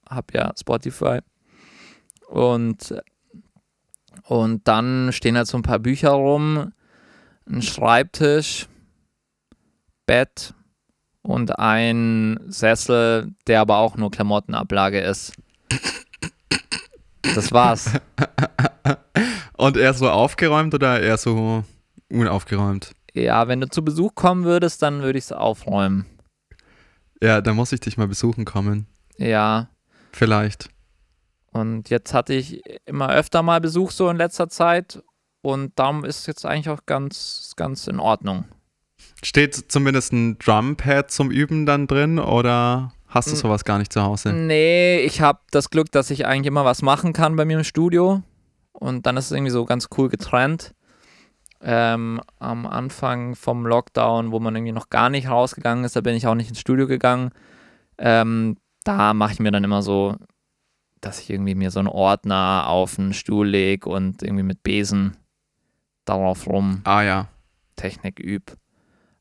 [0.10, 1.20] habe ja Spotify.
[2.28, 2.96] Und,
[4.24, 6.74] und dann stehen halt so ein paar Bücher rum,
[7.50, 8.68] ein Schreibtisch,
[10.06, 10.54] Bett
[11.22, 15.34] und ein Sessel, der aber auch nur Klamottenablage ist.
[17.36, 17.92] Das war's.
[19.58, 21.64] Und eher so aufgeräumt oder eher so
[22.10, 22.92] unaufgeräumt?
[23.14, 26.06] Ja, wenn du zu Besuch kommen würdest, dann würde ich es aufräumen.
[27.22, 28.86] Ja, da muss ich dich mal besuchen kommen.
[29.18, 29.70] Ja.
[30.12, 30.70] Vielleicht.
[31.52, 35.02] Und jetzt hatte ich immer öfter mal Besuch so in letzter Zeit
[35.42, 38.46] und darum ist es jetzt eigentlich auch ganz, ganz in Ordnung.
[39.24, 43.38] Steht zumindest ein Drumpad zum Üben dann drin oder hast du Mm.
[43.38, 44.34] sowas gar nicht zu Hause?
[44.34, 47.64] Nee, ich habe das Glück, dass ich eigentlich immer was machen kann bei mir im
[47.64, 48.22] Studio
[48.74, 50.74] und dann ist es irgendwie so ganz cool getrennt.
[51.60, 56.16] Ähm, am Anfang vom Lockdown, wo man irgendwie noch gar nicht rausgegangen ist, da bin
[56.16, 57.32] ich auch nicht ins Studio gegangen.
[57.98, 60.16] Ähm, da mache ich mir dann immer so,
[61.02, 65.18] dass ich irgendwie mir so einen Ordner auf einen Stuhl lege und irgendwie mit Besen
[66.06, 67.28] darauf rum Ah ja.
[67.76, 68.56] Technik üb.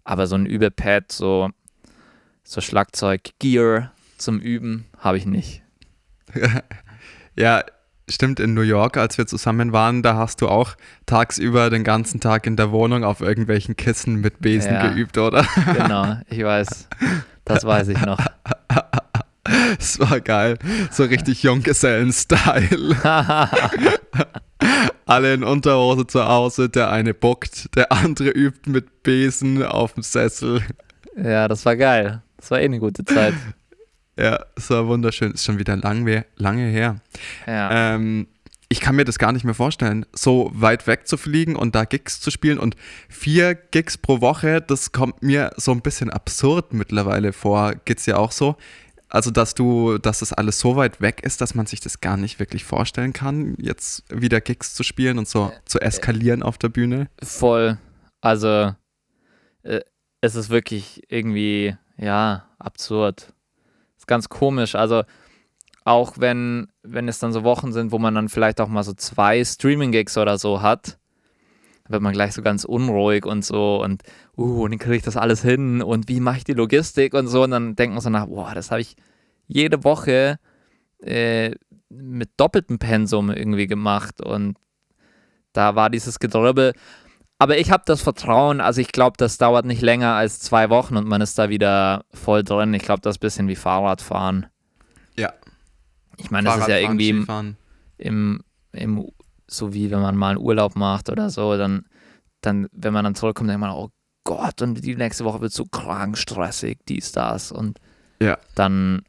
[0.04, 1.50] Aber so ein Übepad, so,
[2.46, 5.62] so Schlagzeug-Gear zum Üben habe ich nicht.
[7.38, 7.64] Ja,
[8.08, 12.18] stimmt, in New York, als wir zusammen waren, da hast du auch tagsüber den ganzen
[12.18, 14.88] Tag in der Wohnung auf irgendwelchen Kissen mit Besen Ja.
[14.88, 15.46] geübt, oder?
[15.74, 16.88] Genau, ich weiß.
[17.44, 18.18] Das weiß ich noch.
[19.78, 20.58] Das war geil.
[20.90, 22.96] So richtig Junggesellen-Style.
[25.04, 30.02] Alle in Unterhose zu Hause, der eine bockt, der andere übt mit Besen auf dem
[30.02, 30.62] Sessel.
[31.16, 32.22] ja, das war geil.
[32.36, 33.34] Das war eh eine gute Zeit.
[34.18, 35.32] Ja, es war wunderschön.
[35.32, 37.02] Ist schon wieder lang, lange her.
[37.46, 37.94] Ja.
[37.94, 38.26] Ähm,
[38.68, 41.84] ich kann mir das gar nicht mehr vorstellen, so weit weg zu fliegen und da
[41.84, 42.76] Gigs zu spielen und
[43.08, 47.74] vier Gigs pro Woche, das kommt mir so ein bisschen absurd mittlerweile vor.
[47.84, 48.56] Geht's ja auch so?
[49.08, 52.16] Also, dass du, dass das alles so weit weg ist, dass man sich das gar
[52.16, 56.70] nicht wirklich vorstellen kann, jetzt wieder Gigs zu spielen und so zu eskalieren auf der
[56.70, 57.08] Bühne.
[57.22, 57.78] Voll.
[58.20, 58.74] Also,
[59.62, 59.80] äh,
[60.20, 63.32] es ist wirklich irgendwie, ja, absurd.
[63.96, 64.74] Ist ganz komisch.
[64.74, 65.02] Also,
[65.84, 68.92] auch wenn, wenn es dann so Wochen sind, wo man dann vielleicht auch mal so
[68.92, 70.98] zwei Streaming-Gigs oder so hat,
[71.88, 74.02] wird man gleich so ganz unruhig und so und,
[74.36, 77.28] uh, und dann kriege ich das alles hin und wie mache ich die Logistik und
[77.28, 78.96] so und dann denkt man so nach, boah, das habe ich
[79.46, 80.40] jede Woche
[81.00, 81.52] äh,
[81.88, 84.56] mit doppeltem Pensum irgendwie gemacht und
[85.52, 86.72] da war dieses Gedribbel.
[87.38, 90.96] Aber ich habe das Vertrauen, also ich glaube, das dauert nicht länger als zwei Wochen
[90.96, 92.72] und man ist da wieder voll drin.
[92.72, 94.46] Ich glaube, das ist ein bisschen wie Fahrradfahren.
[95.16, 95.32] Ja.
[96.16, 97.56] Ich meine, das ist ja irgendwie im,
[97.98, 98.40] im,
[98.72, 99.10] im
[99.46, 101.84] so wie wenn man mal einen Urlaub macht oder so, dann,
[102.40, 103.90] dann wenn man dann zurückkommt, denkt man, oh
[104.24, 107.52] Gott, und die nächste Woche wird so krank stressig, dies, das.
[107.52, 107.78] Und
[108.20, 108.38] Ja.
[108.54, 109.02] dann,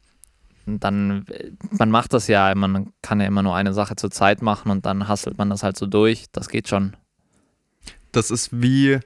[0.66, 1.24] dann,
[1.70, 4.84] man macht das ja, man kann ja immer nur eine Sache zur Zeit machen und
[4.86, 6.26] dann hasselt man das halt so durch.
[6.32, 6.94] Das geht schon.
[8.12, 8.98] Das ist wie,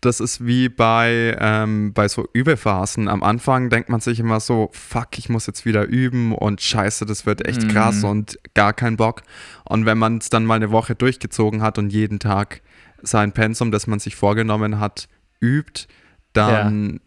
[0.00, 3.08] das ist wie bei, ähm, bei so Übephasen.
[3.08, 7.06] Am Anfang denkt man sich immer so, fuck, ich muss jetzt wieder üben und scheiße,
[7.06, 7.68] das wird echt Mhm.
[7.68, 9.22] krass und gar kein Bock.
[9.64, 12.62] Und wenn man es dann mal eine Woche durchgezogen hat und jeden Tag
[13.02, 15.08] sein Pensum, das man sich vorgenommen hat,
[15.40, 15.86] übt,
[16.32, 17.00] dann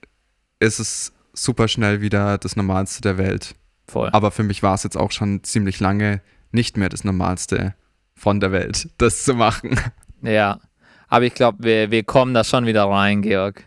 [0.59, 3.55] ist es super schnell wieder das Normalste der Welt.
[3.87, 4.09] Voll.
[4.11, 6.21] Aber für mich war es jetzt auch schon ziemlich lange
[6.51, 7.75] nicht mehr das Normalste
[8.15, 9.79] von der Welt, das zu machen.
[10.21, 10.59] Ja.
[11.07, 13.63] Aber ich glaube, wir, wir kommen da schon wieder rein, Georg.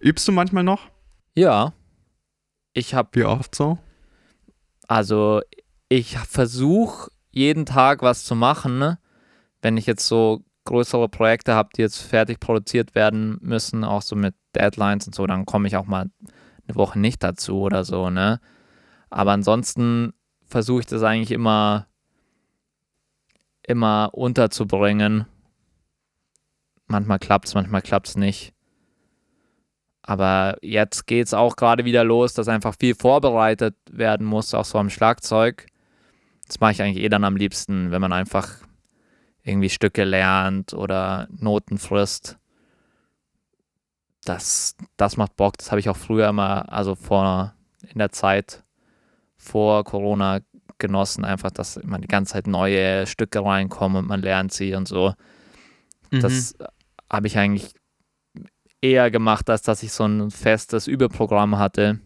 [0.00, 0.88] Übst du manchmal noch?
[1.34, 1.72] Ja.
[2.72, 3.78] Ich habe Wie oft so?
[4.88, 5.40] Also
[5.88, 8.78] ich versuche jeden Tag was zu machen.
[8.78, 8.98] Ne?
[9.62, 14.16] Wenn ich jetzt so größere Projekte habe, die jetzt fertig produziert werden müssen, auch so
[14.16, 16.10] mit Deadlines und so, dann komme ich auch mal
[16.66, 18.40] eine Woche nicht dazu oder so, ne?
[19.08, 20.12] Aber ansonsten
[20.46, 21.86] versuche ich das eigentlich immer,
[23.62, 25.26] immer unterzubringen.
[26.86, 28.52] Manchmal klappt es, manchmal klappt es nicht.
[30.02, 34.64] Aber jetzt geht es auch gerade wieder los, dass einfach viel vorbereitet werden muss, auch
[34.64, 35.66] so am Schlagzeug.
[36.46, 38.48] Das mache ich eigentlich eh dann am liebsten, wenn man einfach
[39.42, 42.38] irgendwie Stücke lernt oder Noten frisst.
[44.24, 45.58] Das, das macht Bock.
[45.58, 48.64] Das habe ich auch früher immer, also vor in der Zeit
[49.36, 50.40] vor Corona
[50.78, 54.86] genossen, einfach, dass immer die ganze Zeit neue Stücke reinkommen und man lernt sie und
[54.86, 55.14] so.
[56.10, 56.54] Das
[57.10, 57.72] habe ich eigentlich
[58.80, 62.00] eher gemacht, als dass ich so ein festes Übeprogramm hatte.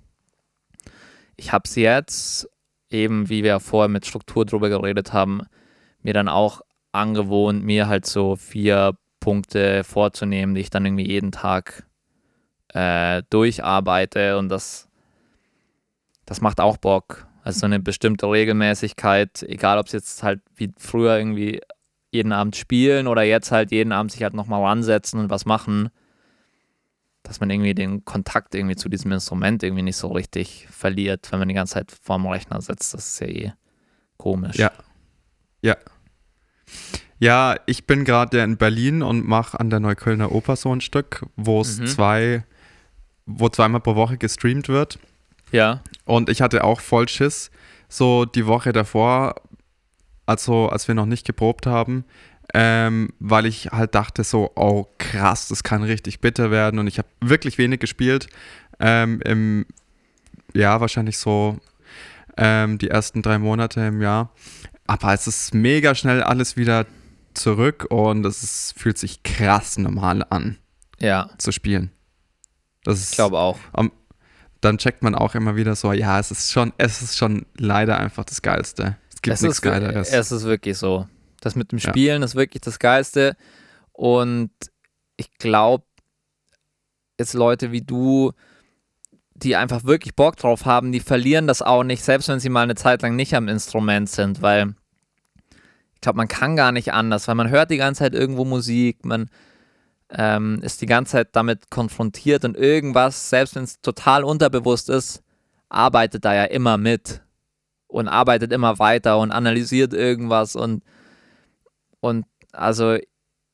[1.37, 2.49] Ich habe es jetzt,
[2.91, 5.43] eben wie wir vorher mit Struktur drüber geredet haben,
[6.03, 6.61] mir dann auch
[6.93, 11.87] angewohnt, mir halt so vier Punkte vorzunehmen, die ich dann irgendwie jeden Tag
[12.69, 14.89] äh, durcharbeite und das,
[16.27, 17.27] das macht auch Bock.
[17.43, 21.61] Also so eine bestimmte Regelmäßigkeit, egal ob es jetzt halt wie früher irgendwie
[22.11, 25.90] jeden Abend spielen oder jetzt halt jeden Abend sich halt nochmal ransetzen und was machen,
[27.23, 31.38] dass man irgendwie den Kontakt irgendwie zu diesem Instrument irgendwie nicht so richtig verliert, wenn
[31.38, 32.94] man die ganze Zeit vorm Rechner sitzt.
[32.94, 33.53] Das ist ja eh
[34.16, 34.57] komisch.
[34.57, 34.73] Ja.
[35.62, 35.77] Ja.
[37.18, 41.27] Ja, ich bin gerade in Berlin und mache an der Neuköllner Oper so ein Stück,
[41.37, 41.87] wo es Mhm.
[41.87, 42.44] zwei,
[43.27, 44.99] wo zweimal pro Woche gestreamt wird.
[45.53, 47.51] Ja, Und ich hatte auch voll Schiss,
[47.88, 49.35] so die Woche davor,
[50.31, 52.05] also als wir noch nicht geprobt haben,
[52.55, 56.79] ähm, weil ich halt dachte so, oh krass, das kann richtig bitter werden.
[56.79, 58.29] Und ich habe wirklich wenig gespielt.
[58.79, 59.66] Ähm, Im
[60.55, 61.59] ja, wahrscheinlich so
[62.37, 64.33] ähm, die ersten drei Monate im Jahr.
[64.87, 66.87] Aber es ist mega schnell alles wieder
[67.35, 70.59] zurück und es ist, fühlt sich krass normal an
[71.01, 71.90] ja, zu spielen.
[72.85, 73.59] Das ist, ich glaube auch.
[74.61, 77.99] dann checkt man auch immer wieder so, ja, es ist schon, es ist schon leider
[77.99, 78.97] einfach das Geilste.
[79.20, 80.09] Es gibt es nichts ist, Geileres.
[80.11, 81.06] Es ist wirklich so.
[81.40, 81.90] Das mit dem Ja.
[81.90, 83.37] Spielen ist wirklich das Geilste.
[83.92, 84.50] Und
[85.16, 85.85] ich glaube,
[87.18, 88.33] jetzt Leute wie du,
[89.35, 92.62] die einfach wirklich Bock drauf haben, die verlieren das auch nicht, selbst wenn sie mal
[92.62, 94.74] eine Zeit lang nicht am Instrument sind, weil
[95.94, 99.04] ich glaube, man kann gar nicht anders, weil man hört die ganze Zeit irgendwo Musik,
[99.04, 99.28] man
[100.09, 105.22] ähm, ist die ganze Zeit damit konfrontiert und irgendwas, selbst wenn es total unterbewusst ist,
[105.68, 107.20] arbeitet da ja immer mit
[107.90, 110.83] und arbeitet immer weiter und analysiert irgendwas und
[112.00, 112.96] und also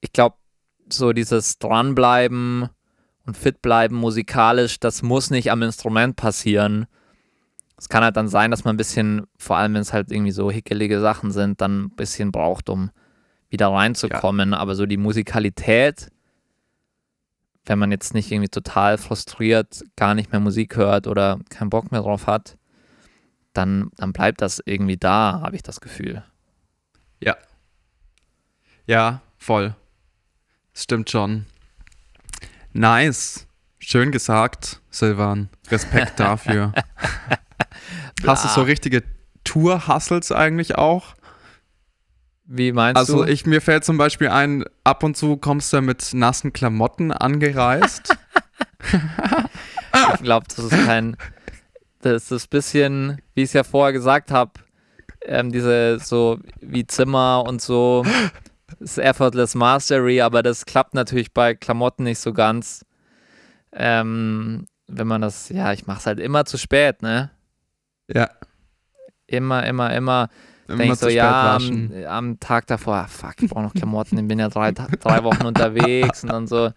[0.00, 0.36] ich glaube
[0.88, 2.68] so dieses dranbleiben
[3.26, 6.86] und fit bleiben musikalisch, das muss nicht am Instrument passieren.
[7.76, 10.30] Es kann halt dann sein, dass man ein bisschen, vor allem wenn es halt irgendwie
[10.30, 12.90] so hickelige Sachen sind, dann ein bisschen braucht, um
[13.50, 14.54] wieder reinzukommen.
[14.54, 16.08] Aber so die Musikalität,
[17.66, 21.90] wenn man jetzt nicht irgendwie total frustriert, gar nicht mehr Musik hört oder keinen Bock
[21.90, 22.56] mehr drauf hat,
[23.56, 26.22] dann, dann bleibt das irgendwie da, habe ich das Gefühl.
[28.88, 29.74] ja, voll.
[30.72, 31.46] Stimmt schon.
[32.72, 33.48] Nice.
[33.80, 35.48] Schön gesagt, Silvan.
[35.70, 36.72] Respekt dafür.
[38.24, 39.02] Hast du so richtige
[39.42, 41.16] Tour-Hustles eigentlich auch?
[42.44, 43.30] Wie meinst Also du?
[43.30, 48.16] ich, mir fällt zum Beispiel ein, ab und zu kommst du mit nassen Klamotten angereist.
[50.14, 51.16] Ich glaube, das ist kein.
[52.12, 54.52] Das ist ein bisschen, wie ich es ja vorher gesagt habe,
[55.22, 58.04] ähm, diese so wie Zimmer und so,
[58.80, 62.84] das Effortless Mastery, aber das klappt natürlich bei Klamotten nicht so ganz.
[63.72, 67.30] Ähm, wenn man das, ja, ich mache es halt immer zu spät, ne?
[68.08, 68.30] ja.
[69.26, 70.28] Immer, immer, immer.
[70.68, 74.18] Immer Denk ich so, ja, am, am Tag davor, ah, fuck, ich brauche noch Klamotten,
[74.18, 76.70] ich bin ja drei, drei Wochen unterwegs und dann so.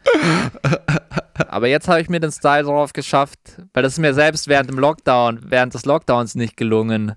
[1.48, 3.40] Aber jetzt habe ich mir den Style drauf geschafft,
[3.74, 7.14] weil das ist mir selbst während dem Lockdown, während des Lockdowns nicht gelungen.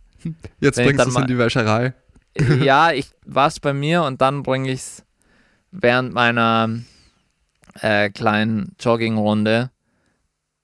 [0.61, 1.93] Jetzt wenn bringst du es in die Wäscherei.
[2.63, 5.05] ja, ich war es bei mir und dann bringe ich es
[5.73, 6.71] während meiner
[7.81, 9.71] äh, kleinen Joggingrunde,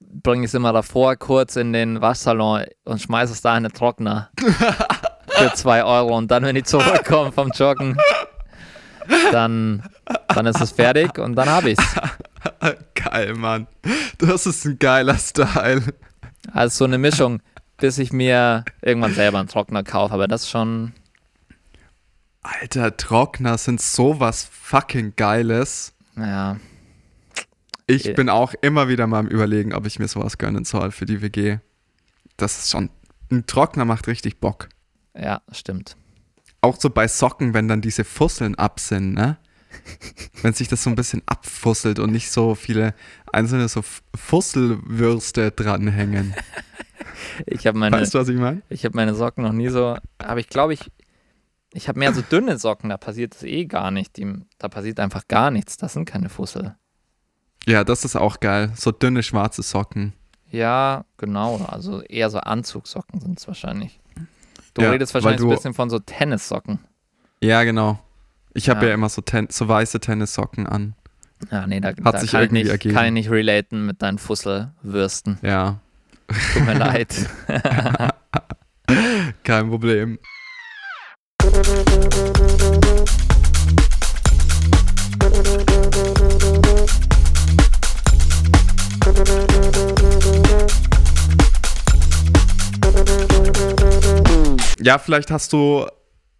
[0.01, 3.73] bringe ich es immer davor kurz in den Waschsalon und schmeiße es da in den
[3.73, 4.31] Trockner
[5.39, 7.97] für zwei Euro und dann, wenn ich zurückkomme vom Joggen,
[9.33, 9.83] dann,
[10.29, 12.75] dann ist es fertig und dann habe ich es.
[12.95, 13.67] Geil, Mann.
[14.19, 15.83] Das ist ein geiler Style.
[16.53, 17.41] Also so eine Mischung,
[17.79, 20.93] bis ich mir irgendwann selber einen Trockner kaufe, aber das ist schon,
[22.43, 25.93] Alter, Trockner sind sowas fucking Geiles.
[26.15, 26.57] naja,
[27.87, 28.13] Ich Ja.
[28.15, 31.21] bin auch immer wieder mal am überlegen, ob ich mir sowas gönnen soll für die
[31.23, 31.59] WG.
[32.37, 32.91] Das ist schon.
[33.31, 34.69] Ein Trockner macht richtig Bock.
[35.21, 35.97] Ja, stimmt.
[36.61, 39.39] Auch so bei Socken, wenn dann diese Fusseln ab sind, ne?
[40.43, 42.95] wenn sich das so ein bisschen abfusselt und nicht so viele
[43.33, 43.83] einzelne so
[44.15, 46.35] Fusselwürste dranhängen.
[47.47, 48.63] Ich habe meine, Weißt du, was ich meine?
[48.69, 50.91] Ich habe meine Socken noch nie so, aber ich glaube, ich,
[51.73, 54.17] ich habe mehr so dünne Socken, da passiert es eh gar nicht.
[54.17, 55.77] Die, da passiert einfach gar nichts.
[55.77, 56.77] Das sind keine Fussel.
[57.67, 58.73] Ja, das ist auch geil.
[58.77, 60.15] So dünne schwarze Socken.
[60.51, 61.57] Ja, genau.
[61.67, 64.01] Also eher so Anzugsocken sind es wahrscheinlich.
[64.79, 66.79] Du Ja, redest wahrscheinlich du- ein bisschen von so Tennissocken.
[67.43, 67.99] Ja, genau.
[68.55, 68.89] Ich habe ja.
[68.89, 68.95] Ja.
[68.95, 70.95] immer so, ten so weiße Tennissocken an.
[71.51, 72.95] Ja, nee, da, Hat da sich kann, ich irgendwie nicht, ergeben.
[72.95, 75.39] kann ich nicht relaten mit deinen Fusselwürsten.
[75.43, 75.81] Ja,
[76.53, 77.29] Tut mir leid.
[79.45, 80.19] kein Problem.
[94.81, 95.87] Ja, vielleicht hast du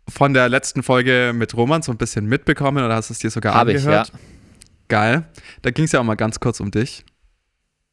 [0.09, 3.55] von der letzten Folge mit Roman so ein bisschen mitbekommen oder hast es dir sogar
[3.55, 3.89] Habe ich, ja.
[4.03, 4.13] angehört?
[4.89, 5.25] Geil.
[5.63, 7.05] Da ging es ja auch mal ganz kurz um dich.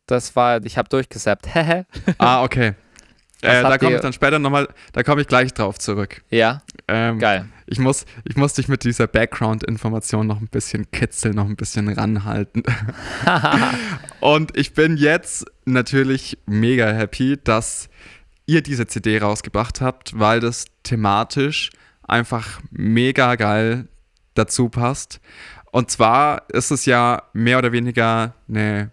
[0.05, 1.47] Das war, ich habe durchgesappt.
[2.17, 2.73] Ah, okay.
[3.41, 6.23] Äh, da komme ich dann später nochmal, da komme ich gleich drauf zurück.
[6.29, 7.45] ja, Ähm, geil.
[7.67, 11.89] ich, muss, ich muss dich mit dieser Background-Information noch ein bisschen kitzeln, noch ein bisschen
[11.89, 12.63] ranhalten.
[14.19, 17.89] Und ich bin jetzt natürlich mega happy, dass
[18.45, 21.71] ihr diese CD rausgebracht habt, weil das thematisch
[22.03, 23.87] einfach mega geil
[24.35, 25.19] dazu passt.
[25.71, 28.91] Und zwar ist es ja mehr oder weniger eine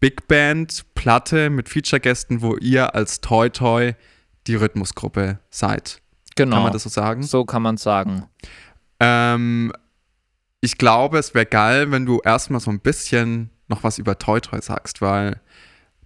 [0.00, 3.94] Big Band Platte mit Feature-Gästen, wo ihr als Toy Toy
[4.46, 6.02] die Rhythmusgruppe seid.
[6.36, 6.56] Genau.
[6.56, 7.22] Kann man das so sagen?
[7.22, 8.24] so kann man sagen.
[9.00, 9.72] Ähm,
[10.60, 14.40] ich glaube, es wäre geil, wenn du erstmal so ein bisschen noch was über Toy
[14.40, 15.40] Toy sagst, weil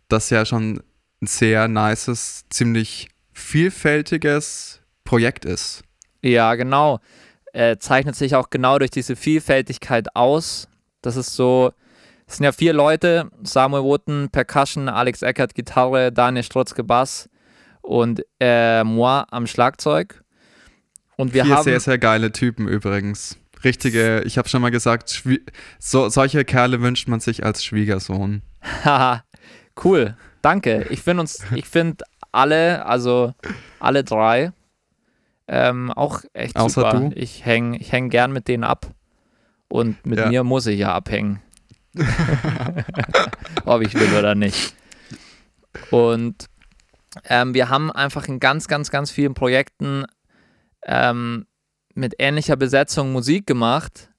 [0.08, 0.80] das ja schon
[1.20, 5.82] ein sehr nices, ziemlich vielfältiges Projekt ist.
[6.22, 7.00] Ja, genau.
[7.52, 10.68] Äh, zeichnet sich auch genau durch diese Vielfältigkeit aus.
[11.02, 11.72] Das ist so,
[12.26, 17.28] es sind ja vier Leute, Samuel Woten, Percussion, Alex Eckert, Gitarre, Daniel Strutzke, Bass
[17.80, 20.22] und äh, moi am Schlagzeug.
[21.16, 23.38] Und wir Vier haben, sehr, sehr geile Typen übrigens.
[23.64, 25.24] Richtige, ich habe schon mal gesagt,
[25.78, 28.42] so, solche Kerle wünscht man sich als Schwiegersohn.
[28.84, 29.24] Haha,
[29.82, 30.16] cool,
[30.48, 30.86] danke.
[30.90, 33.34] Ich finde uns, ich finde alle, also
[33.80, 34.52] alle drei,
[35.46, 37.10] ähm, auch echt Außer super.
[37.10, 37.16] du?
[37.16, 38.86] Ich hänge ich häng gern mit denen ab.
[39.68, 40.28] Und mit Ja.
[40.28, 41.42] mir muss ich ja abhängen.
[43.64, 44.74] Ob ich will oder nicht.
[45.90, 46.46] Und
[47.24, 50.04] ähm, wir haben einfach in ganz, ganz, ganz vielen Projekten
[50.84, 51.46] ähm,
[51.94, 54.10] mit ähnlicher Besetzung Musik gemacht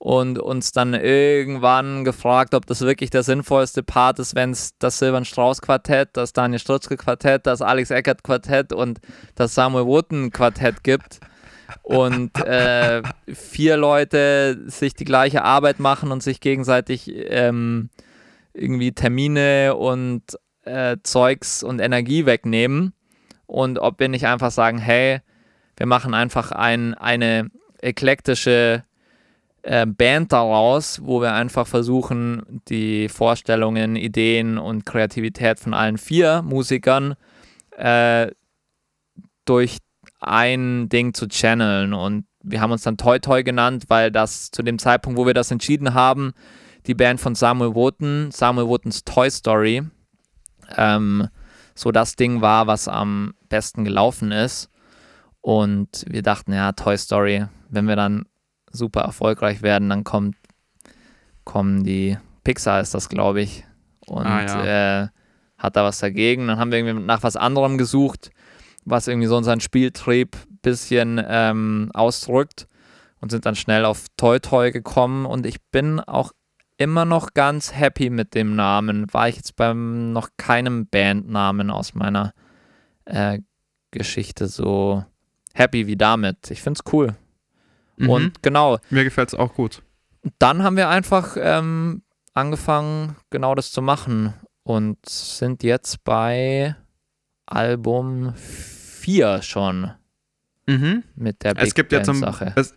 [0.00, 4.98] und uns dann irgendwann gefragt, ob das wirklich der sinnvollste Part ist, wenn es das
[4.98, 8.98] Silvan Strauß Quartett, das Daniel Strutzke Quartett, das Alex Eckert Quartett und
[9.34, 11.20] das Samuel Woten Quartett gibt
[11.82, 17.90] und äh, vier Leute sich die gleiche Arbeit machen und sich gegenseitig ähm,
[18.54, 20.22] irgendwie Termine und
[20.64, 22.94] äh, Zeugs und Energie wegnehmen
[23.44, 25.20] und ob wir nicht einfach sagen, hey,
[25.76, 27.50] wir machen einfach ein, eine
[27.82, 28.82] eklektische
[29.62, 36.42] äh, Band daraus, wo wir einfach versuchen, die Vorstellungen, Ideen und Kreativität von allen vier
[36.42, 37.14] Musikern
[37.76, 38.28] äh,
[39.44, 39.78] durch
[40.20, 41.92] ein Ding zu channeln.
[41.92, 45.34] Und wir haben uns dann Toy Toy genannt, weil das zu dem Zeitpunkt, wo wir
[45.34, 46.32] das entschieden haben,
[46.86, 49.82] die Band von Samuel Woten, Samuel Wotens Toy Story,
[50.76, 51.28] ähm,
[51.74, 54.70] so das Ding war, was am besten gelaufen ist.
[55.40, 58.26] Und wir dachten, ja, Toy Story, wenn wir dann
[58.70, 60.36] super erfolgreich werden, dann kommt,
[61.44, 63.64] kommen die, Pixar ist das, glaube ich,
[64.06, 65.08] und Ah, äh,
[65.58, 66.48] hat da was dagegen.
[66.48, 68.30] Dann haben wir irgendwie nach was anderem gesucht,
[68.84, 72.66] was irgendwie so unseren Spieltrieb bisschen ähm, ausdrückt
[73.20, 76.32] und sind dann schnell auf Toy Toy gekommen und ich bin auch
[76.76, 79.12] immer noch ganz happy mit dem Namen.
[79.12, 82.32] War ich jetzt beim noch keinem Bandnamen aus meiner
[83.04, 83.40] äh,
[83.90, 85.04] Geschichte so
[85.52, 86.50] happy wie damit.
[86.50, 87.14] Ich finde es cool.
[88.00, 88.10] Mhm.
[88.10, 88.78] Und genau.
[88.88, 89.82] Mir gefällt es auch gut.
[90.38, 92.02] Dann haben wir einfach ähm,
[92.34, 96.76] angefangen, genau das zu machen und sind jetzt bei
[97.46, 99.92] Album 4 schon.
[100.66, 101.04] Mhm.
[101.14, 102.52] Mit der Big es gibt Band ja zum, Sache.
[102.56, 102.74] Es,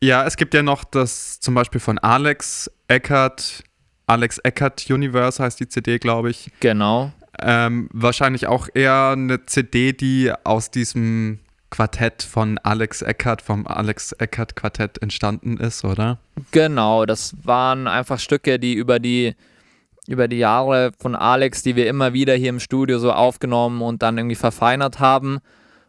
[0.00, 3.62] ja, es gibt ja noch das zum Beispiel von Alex Eckert,
[4.06, 6.50] Alex Eckert Universe heißt die CD, glaube ich.
[6.60, 7.12] Genau.
[7.40, 11.40] Ähm, wahrscheinlich auch eher eine CD, die aus diesem
[11.74, 16.18] Quartett von Alex Eckert, vom Alex Eckert Quartett entstanden ist, oder?
[16.52, 19.34] Genau, das waren einfach Stücke, die über die
[20.06, 24.02] über die Jahre von Alex, die wir immer wieder hier im Studio so aufgenommen und
[24.02, 25.40] dann irgendwie verfeinert haben.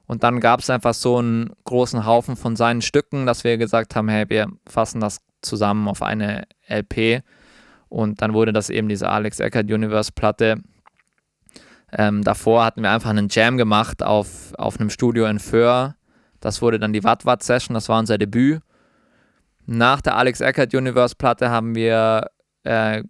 [0.08, 3.96] Und dann gab es einfach so einen großen Haufen von seinen Stücken, dass wir gesagt
[3.96, 7.22] haben, hey, wir fassen das zusammen auf eine LP.
[7.90, 10.64] Und dann wurde das eben diese Alex Eckert Universe Platte.
[11.98, 15.96] Ähm, davor hatten wir einfach einen Jam gemacht auf, auf einem Studio in Föhr.
[16.42, 18.62] Das wurde dann die Watt Watt Session, das war unser Debüt.
[19.66, 22.30] Nach der Alex Eckert Universe Platte haben wir
[22.64, 23.04] äh,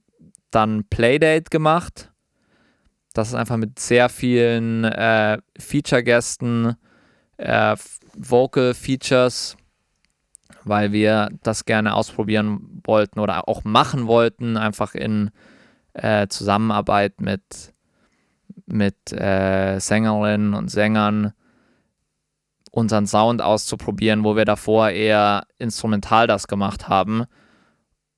[0.52, 2.12] dann Playdate gemacht.
[3.14, 6.76] Das ist einfach mit sehr vielen äh, Feature-Gästen,
[7.38, 7.76] äh,
[8.18, 9.58] Vocal-Features,
[10.64, 15.32] weil wir das gerne ausprobieren wollten oder auch machen wollten, einfach in
[15.94, 17.74] äh, Zusammenarbeit mit,
[18.66, 21.34] mit äh, Sängerinnen und Sängern
[22.72, 27.26] unseren Sound auszuprobieren, wo wir davor eher instrumental das gemacht haben.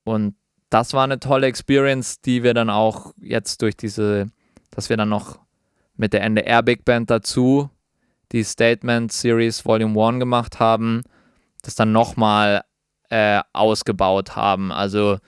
[0.03, 0.35] Und
[0.69, 4.27] das war eine tolle Experience, die wir dann auch jetzt durch diese,
[4.71, 5.39] dass wir dann noch
[5.95, 7.69] mit der NDR Big Band dazu
[8.31, 11.03] die Statement Series Volume 1 gemacht haben,
[11.61, 12.63] das dann nochmal
[13.09, 14.71] äh, ausgebaut haben.
[14.71, 15.19] Also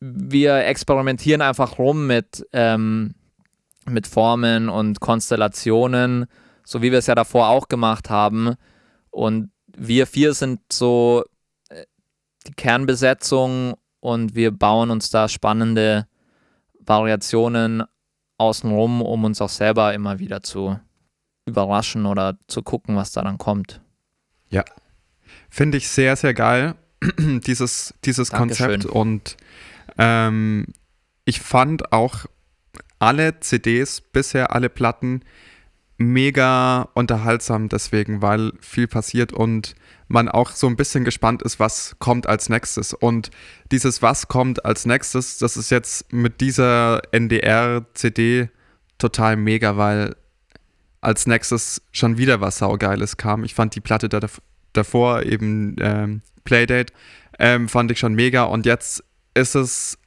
[0.00, 3.14] wir experimentieren einfach rum mit, ähm,
[3.86, 6.26] mit Formen und Konstellationen,
[6.64, 8.54] so wie wir es ja davor auch gemacht haben.
[9.10, 11.24] Und wir vier sind so
[11.68, 11.84] äh,
[12.46, 16.06] die Kernbesetzung und wir bauen uns da spannende
[16.80, 17.84] Variationen
[18.38, 20.78] außenrum, um uns auch selber immer wieder zu
[21.46, 23.80] überraschen oder zu gucken, was da dann kommt.
[24.48, 24.64] Ja,
[25.48, 26.74] finde ich sehr, sehr geil,
[27.18, 28.86] dieses, dieses Konzept.
[28.86, 29.36] Und
[29.98, 30.66] ähm,
[31.24, 32.26] ich fand auch
[32.98, 35.22] alle CDs, bisher alle Platten,
[35.96, 39.74] mega unterhaltsam deswegen, weil viel passiert und
[40.08, 42.92] man auch so ein bisschen gespannt ist, was kommt als nächstes.
[42.92, 43.30] Und
[43.70, 48.48] dieses Was kommt als nächstes, das ist jetzt mit dieser NDR-CD
[48.98, 50.16] total mega, weil
[51.00, 53.44] als nächstes schon wieder was Saugeiles kam.
[53.44, 54.20] Ich fand die Platte da,
[54.72, 56.92] davor, eben ähm, Playdate,
[57.38, 58.44] ähm, fand ich schon mega.
[58.44, 59.98] Und jetzt ist es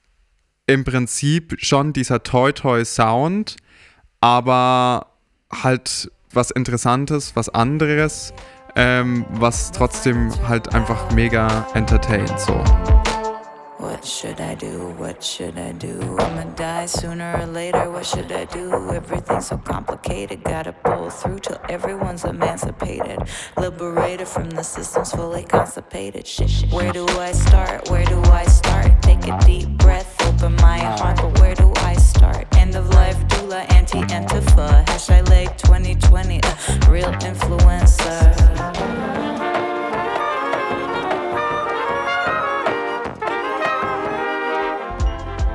[0.67, 3.55] im Prinzip schon dieser Toy-Toy-Sound,
[4.21, 5.07] aber
[5.51, 8.33] halt was Interessantes, was anderes,
[8.75, 12.53] ähm, was trotzdem halt einfach mega entertaint so.
[13.79, 14.93] What should I do?
[14.97, 16.17] What should I do?
[16.19, 17.89] I'ma die sooner or later.
[17.91, 18.71] What should I do?
[18.91, 20.43] Everything's so complicated.
[20.43, 23.19] Gotta pull through till everyone's emancipated.
[23.55, 26.25] Liberated from the systems fully constipated.
[26.27, 26.71] Shit, shit.
[26.73, 27.89] Where do I start?
[27.89, 29.01] Where do I start?
[29.03, 31.17] Take a deep breath, open my heart.
[31.17, 32.45] But where do I start?
[32.57, 34.85] End of life doula, anti antifa.
[34.87, 38.33] Hashtag late 2020, a real influencer.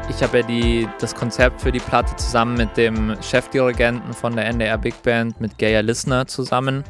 [0.09, 4.47] Ich habe ja die, das Konzept für die Platte zusammen mit dem Chefdirigenten von der
[4.47, 6.85] NDR Big Band, mit Gaia Listener, zusammen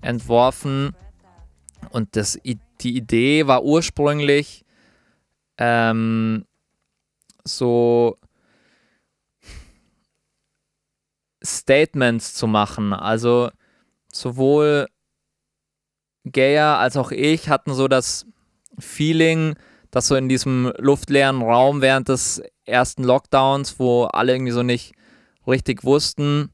[0.00, 0.94] entworfen.
[1.90, 2.38] Und das,
[2.80, 4.64] die Idee war ursprünglich
[5.58, 6.46] ähm,
[7.44, 8.18] so
[11.42, 12.92] Statements zu machen.
[12.92, 13.50] Also
[14.12, 14.86] sowohl
[16.30, 18.26] Gaia als auch ich hatten so das
[18.78, 19.54] Feeling,
[19.90, 24.94] dass so in diesem luftleeren Raum während des ersten Lockdowns, wo alle irgendwie so nicht
[25.46, 26.50] richtig wussten,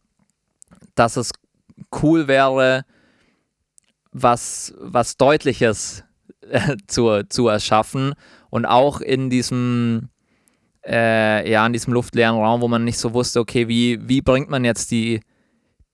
[0.95, 1.32] dass es
[2.03, 2.84] cool wäre,
[4.12, 6.05] was, was Deutliches
[6.41, 8.14] äh, zu, zu erschaffen
[8.51, 10.09] und auch in diesem
[10.87, 14.49] äh, ja, in diesem luftleeren Raum, wo man nicht so wusste, okay, wie, wie bringt
[14.49, 15.20] man jetzt die,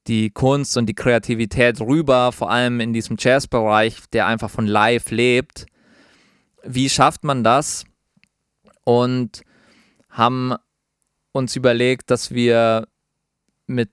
[0.06, 5.10] die Kunst und die Kreativität rüber, vor allem in diesem Jazzbereich, der einfach von live
[5.10, 5.66] lebt.
[6.64, 7.84] Wie schafft man das?
[8.84, 9.42] Und
[10.10, 10.54] haben
[11.32, 12.86] uns überlegt, dass wir
[13.66, 13.90] mit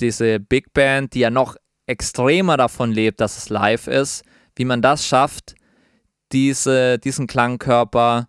[0.00, 4.82] dieser Big Band, die ja noch extremer davon lebt, dass es live ist, wie man
[4.82, 5.54] das schafft,
[6.32, 8.28] diese, diesen Klangkörper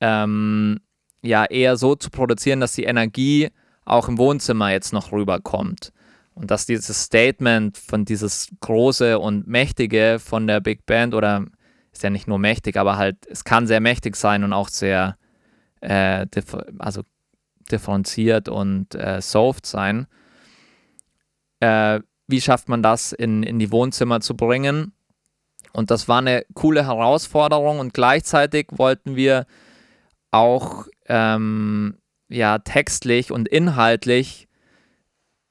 [0.00, 0.80] ähm,
[1.22, 3.50] ja eher so zu produzieren, dass die Energie
[3.84, 5.92] auch im Wohnzimmer jetzt noch rüberkommt.
[6.34, 11.44] Und dass dieses Statement von dieses große und mächtige von der Big Band oder
[11.92, 15.18] ist ja nicht nur mächtig, aber halt, es kann sehr mächtig sein und auch sehr
[15.80, 17.02] äh, differ also
[17.70, 20.06] differenziert und äh, soft sein.
[21.60, 24.92] Äh, wie schafft man das in, in die Wohnzimmer zu bringen?
[25.72, 29.46] Und das war eine coole Herausforderung und gleichzeitig wollten wir
[30.30, 31.98] auch ähm,
[32.30, 34.48] ja, textlich und inhaltlich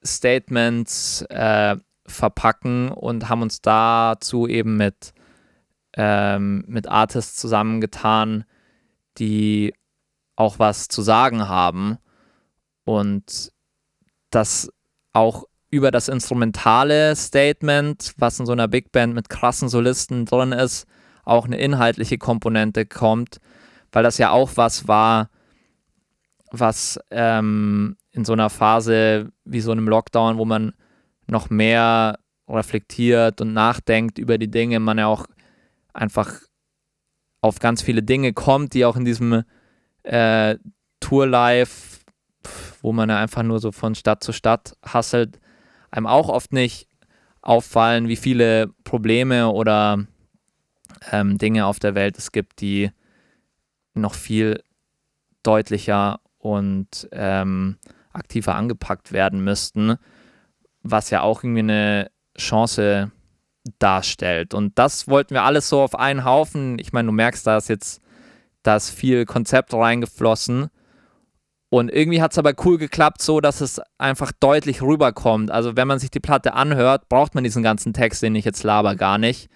[0.04, 5.14] Statements äh, verpacken und haben uns dazu eben mit,
[5.96, 8.44] ähm, mit Artists zusammengetan,
[9.20, 9.76] die
[10.36, 12.00] auch was zu sagen haben
[12.84, 13.52] und
[14.32, 14.72] das
[15.14, 20.54] auch über das instrumentale Statement, was in so einer Big Band mit krassen Solisten drin
[20.54, 20.88] ist,
[21.24, 23.38] auch eine inhaltliche Komponente kommt,
[23.92, 25.30] weil das ja auch was war,
[26.52, 30.74] was ähm, in so einer Phase wie so einem Lockdown, wo man
[31.28, 35.26] noch mehr reflektiert und nachdenkt über die Dinge, man ja auch
[35.94, 36.42] einfach
[37.42, 39.44] auf ganz viele Dinge kommt, die auch in diesem
[40.04, 40.58] äh,
[41.00, 42.02] Tour-Life,
[42.82, 45.40] wo man ja einfach nur so von Stadt zu Stadt hasselt,
[45.90, 46.88] einem auch oft nicht
[47.42, 50.06] auffallen, wie viele Probleme oder
[51.12, 52.92] ähm, Dinge auf der Welt es gibt, die
[53.94, 54.64] noch viel
[55.44, 57.78] deutlicher und ähm,
[58.12, 59.96] aktiver angepackt werden müssten,
[60.82, 63.12] was ja auch irgendwie eine Chance
[63.80, 64.54] darstellt.
[64.54, 66.80] Und das wollten wir alles so auf einen Haufen.
[66.80, 68.02] Ich meine, du merkst, da ist jetzt
[68.64, 70.70] da viel Konzept reingeflossen.
[71.70, 75.52] Und irgendwie hat es aber cool geklappt, so dass es einfach deutlich rüberkommt.
[75.52, 78.64] Also wenn man sich die Platte anhört, braucht man diesen ganzen Text, den ich jetzt
[78.64, 79.50] laber, gar nicht.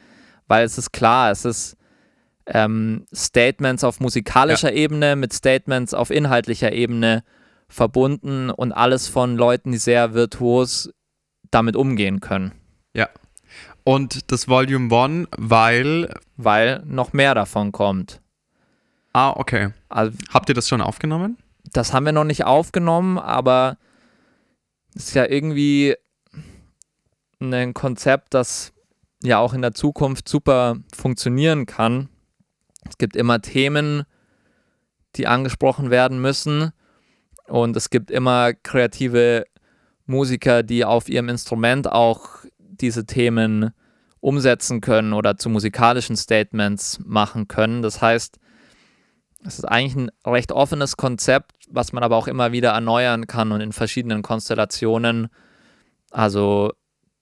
[0.47, 1.75] Weil es ist klar, es ist
[2.47, 4.77] ähm, Statements auf musikalischer ja.
[4.77, 7.23] Ebene mit Statements auf inhaltlicher Ebene
[7.67, 10.91] verbunden und alles von Leuten, die sehr virtuos
[11.51, 12.53] damit umgehen können.
[12.93, 13.09] Ja.
[13.83, 16.13] Und das Volume 1, weil.
[16.37, 18.21] Weil noch mehr davon kommt.
[19.13, 19.69] Ah, okay.
[19.89, 21.37] Also, Habt ihr das schon aufgenommen?
[21.71, 23.77] Das haben wir noch nicht aufgenommen, aber
[24.95, 25.95] es ist ja irgendwie
[27.39, 28.73] ein Konzept, das
[29.23, 32.09] ja auch in der Zukunft super funktionieren kann.
[32.89, 34.03] Es gibt immer Themen,
[35.15, 36.71] die angesprochen werden müssen
[37.47, 39.45] und es gibt immer kreative
[40.05, 43.71] Musiker, die auf ihrem Instrument auch diese Themen
[44.19, 47.81] umsetzen können oder zu musikalischen Statements machen können.
[47.81, 48.39] Das heißt,
[49.45, 53.51] es ist eigentlich ein recht offenes Konzept, was man aber auch immer wieder erneuern kann
[53.51, 55.27] und in verschiedenen Konstellationen.
[56.09, 56.71] Also,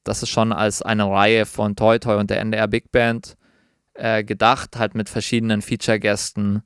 [0.06, 3.36] das ist schon als eine Reihe von Toy Toy und der NDR Big Band
[3.94, 6.64] äh, gedacht, halt mit verschiedenen Feature-Gästen,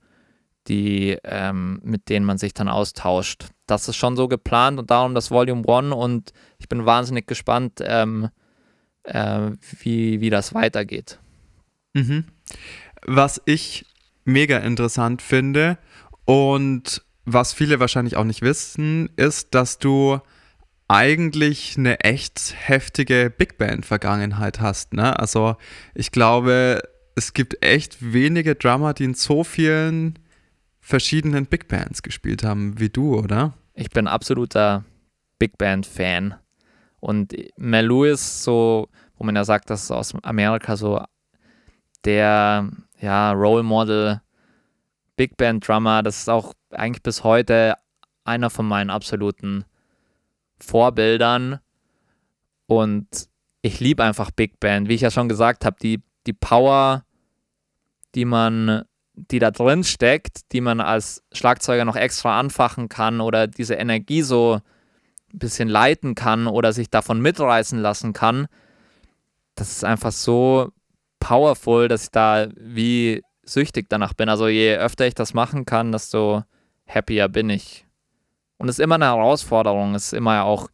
[0.68, 3.46] die, ähm, mit denen man sich dann austauscht.
[3.68, 7.80] Das ist schon so geplant und darum das Volume One und ich bin wahnsinnig gespannt,
[7.82, 8.30] ähm,
[9.04, 11.20] äh, wie, wie das weitergeht.
[11.94, 12.26] Mhm.
[13.06, 13.86] Was ich
[14.26, 15.78] mega interessant finde
[16.26, 20.20] und was viele wahrscheinlich auch nicht wissen, ist, dass du
[20.88, 24.94] eigentlich eine echt heftige Big Band-Vergangenheit hast.
[24.94, 25.18] Ne?
[25.20, 25.58] Also
[25.94, 26.82] ich glaube,
[27.18, 30.20] es gibt echt wenige Drummer, die in so vielen
[30.80, 33.54] verschiedenen Big Bands gespielt haben wie du, oder?
[33.74, 34.86] Ich bin absoluter
[35.40, 36.36] Big Band-Fan.
[37.00, 38.88] Und Mel Lewis, so,
[39.18, 41.04] wo man ja sagt, das ist aus Amerika so
[42.06, 44.22] der ja, Role Model,
[45.16, 47.74] Big Band Drummer, das ist auch eigentlich bis heute
[48.26, 49.66] einer von meinen absoluten
[50.60, 51.60] Vorbildern.
[52.68, 53.08] Und
[53.64, 54.88] ich liebe einfach Big Band.
[54.88, 57.04] Wie ich ja schon gesagt habe, die, die Power,
[58.16, 58.84] die man,
[59.14, 64.22] die da drin steckt, die man als Schlagzeuger noch extra anfachen kann oder diese Energie
[64.22, 64.60] so
[65.34, 68.48] ein bisschen leiten kann oder sich davon mitreißen lassen kann,
[69.56, 70.72] das ist einfach so
[71.20, 74.30] powerful, dass ich da wie süchtig danach bin.
[74.30, 76.44] Also je öfter ich das machen kann, desto
[76.88, 77.86] happier bin ich.
[78.58, 80.70] Und es ist immer eine Herausforderung, es ist immer auch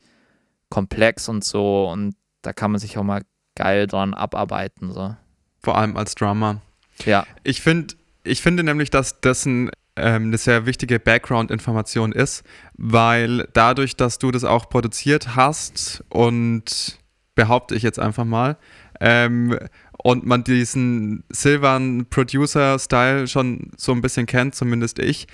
[0.70, 3.24] komplex und so und da kann man sich auch mal
[3.56, 4.92] geil dran abarbeiten.
[4.92, 5.16] So.
[5.60, 6.62] Vor allem als Drummer.
[7.06, 7.26] Ja.
[7.44, 12.44] Ich finde, ich finde nämlich, dass das ein, ähm, eine sehr wichtige Background-Information ist,
[12.76, 17.00] weil dadurch, dass du das auch produziert hast und
[17.36, 18.58] behaupte ich jetzt einfach mal,
[19.00, 19.58] ähm,
[20.04, 25.28] und man diesen Silvan Producer-Style schon so ein bisschen kennt, zumindest ich,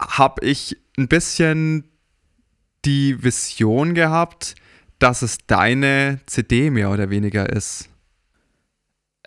[0.00, 1.84] habe ich ein bisschen
[2.84, 4.54] die Vision gehabt,
[4.98, 7.88] dass es deine CD mehr oder weniger ist?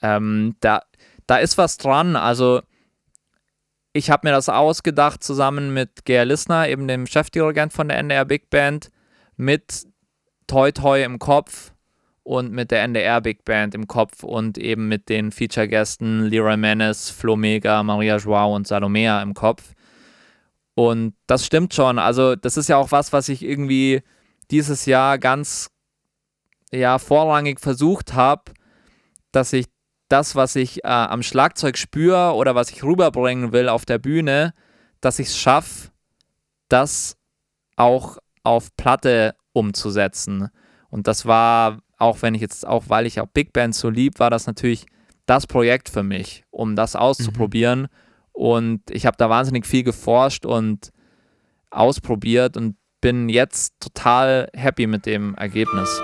[0.01, 0.81] Ähm, da,
[1.27, 2.15] da ist was dran.
[2.15, 2.61] Also
[3.93, 8.25] ich habe mir das ausgedacht zusammen mit Ger Lissner, eben dem Chefdirigent von der NDR
[8.25, 8.89] Big Band,
[9.37, 9.85] mit
[10.47, 11.73] Toi Toi im Kopf
[12.23, 17.09] und mit der NDR Big Band im Kopf und eben mit den Feature-Gästen Leroy Menes,
[17.09, 19.73] Flo Mega, Maria Joao und Salomea im Kopf.
[20.75, 21.99] Und das stimmt schon.
[21.99, 24.01] Also, das ist ja auch was, was ich irgendwie
[24.49, 25.69] dieses Jahr ganz
[26.71, 28.51] ja, vorrangig versucht habe,
[29.31, 29.65] dass ich
[30.13, 34.53] das, was ich äh, am Schlagzeug spüre oder was ich rüberbringen will auf der Bühne,
[35.01, 35.89] dass ich es schaffe,
[36.69, 37.17] das
[37.77, 40.49] auch auf Platte umzusetzen.
[40.91, 44.19] Und das war, auch wenn ich jetzt, auch weil ich auch Big Band so lieb,
[44.19, 44.85] war das natürlich
[45.25, 47.81] das Projekt für mich, um das auszuprobieren.
[47.81, 47.87] Mhm.
[48.33, 50.91] Und ich habe da wahnsinnig viel geforscht und
[51.71, 56.03] ausprobiert und bin jetzt total happy mit dem Ergebnis.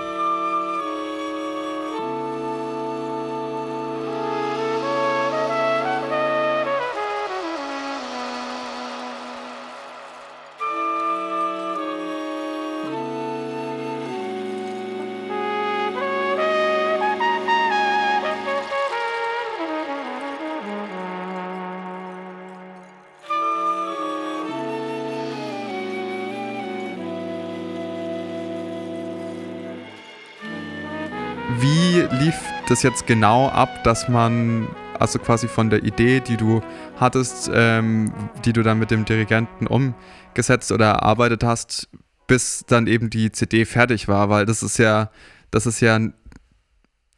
[32.70, 34.68] Das jetzt genau ab, dass man,
[34.98, 36.62] also quasi von der Idee, die du
[36.98, 38.12] hattest, ähm,
[38.44, 41.88] die du dann mit dem Dirigenten umgesetzt oder erarbeitet hast,
[42.28, 45.10] bis dann eben die CD fertig war, weil das ist ja,
[45.50, 45.98] das ist ja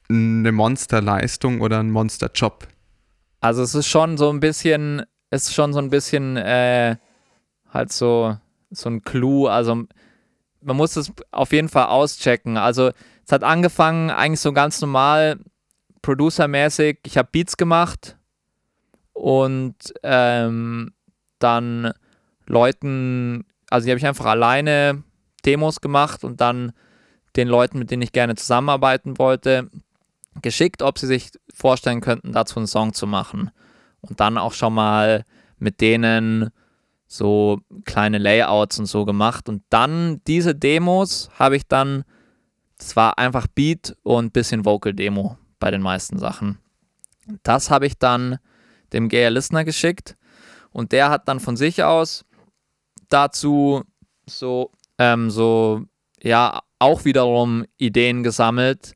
[0.09, 2.67] eine Monsterleistung oder ein Monsterjob.
[3.41, 6.97] Also es ist schon so ein bisschen, es ist schon so ein bisschen äh,
[7.69, 8.37] halt so,
[8.71, 9.49] so ein Clou.
[9.49, 9.85] Also
[10.63, 12.57] man muss es auf jeden Fall auschecken.
[12.57, 12.93] Also
[13.33, 15.39] es hat angefangen eigentlich so ganz normal,
[16.03, 16.99] producermäßig.
[17.07, 18.19] Ich habe Beats gemacht
[19.15, 20.93] und ähm,
[21.39, 21.95] dann
[22.45, 25.03] Leuten, also die habe ich einfach alleine
[25.47, 26.73] Demos gemacht und dann
[27.35, 29.71] den Leuten, mit denen ich gerne zusammenarbeiten wollte,
[30.43, 33.51] geschickt, ob sie sich vorstellen könnten, dazu einen Song zu machen.
[34.03, 35.25] Und dann auch schon mal
[35.59, 36.51] mit denen
[37.07, 39.49] so kleine Layouts und so gemacht.
[39.49, 42.05] Und dann diese Demos habe ich dann
[42.83, 46.59] es war einfach Beat und bisschen Vocal-Demo bei den meisten Sachen.
[47.45, 48.39] Das habe ich dann
[48.93, 50.17] dem Gayer Listener geschickt
[50.71, 52.25] und der hat dann von sich aus
[53.09, 53.85] dazu
[54.27, 55.83] so, ähm, so,
[56.21, 58.95] ja, auch wiederum Ideen gesammelt,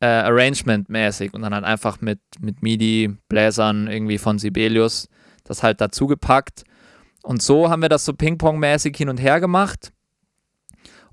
[0.00, 5.08] äh, Arrangement-mäßig und dann halt einfach mit, mit MIDI-Bläsern irgendwie von Sibelius
[5.42, 6.64] das halt dazu gepackt.
[7.22, 9.92] Und so haben wir das so Ping-Pong-mäßig hin und her gemacht.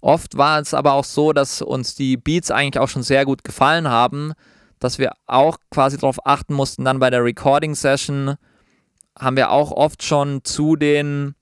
[0.03, 3.45] Oft war es aber auch so, dass uns die Beats eigentlich auch schon sehr gut
[3.45, 4.33] gefallen haben,
[4.79, 8.35] dass wir auch quasi darauf achten mussten, dann bei der Recording-Session
[9.17, 11.35] haben wir auch oft schon zu den,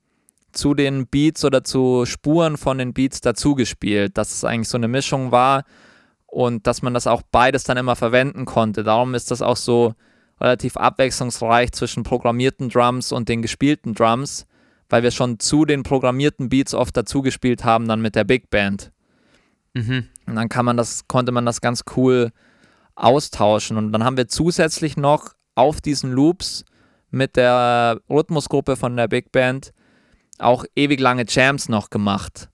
[0.51, 4.87] zu den Beats oder zu Spuren von den Beats dazugespielt, dass es eigentlich so eine
[4.87, 5.63] Mischung war
[6.27, 8.83] und dass man das auch beides dann immer verwenden konnte.
[8.83, 9.95] Darum ist das auch so
[10.39, 14.45] relativ abwechslungsreich zwischen programmierten Drums und den gespielten Drums
[14.91, 18.49] weil wir schon zu den programmierten Beats oft dazu gespielt haben, dann mit der Big
[18.49, 18.91] Band.
[19.73, 20.07] Mhm.
[20.27, 22.31] Und dann kann man das, konnte man das ganz cool
[22.95, 23.77] austauschen.
[23.77, 26.65] Und dann haben wir zusätzlich noch auf diesen Loops
[27.09, 29.71] mit der Rhythmusgruppe von der Big Band
[30.39, 32.49] auch ewig lange Jams noch gemacht.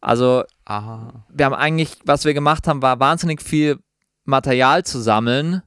[0.00, 1.24] Also Aha.
[1.28, 3.78] wir haben eigentlich, was wir gemacht haben, war wahnsinnig viel
[4.24, 5.62] Material zu sammeln,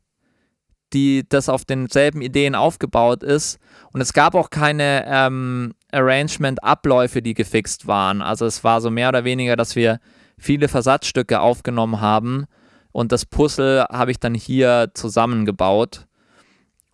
[0.93, 3.59] die das auf denselben Ideen aufgebaut ist.
[3.93, 8.21] Und es gab auch keine ähm, Arrangement-Abläufe, die gefixt waren.
[8.21, 9.99] Also es war so mehr oder weniger, dass wir
[10.37, 12.45] viele Versatzstücke aufgenommen haben
[12.91, 16.07] und das Puzzle habe ich dann hier zusammengebaut.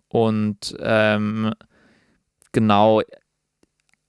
[0.10, 1.54] Und ähm,
[2.52, 3.02] genau,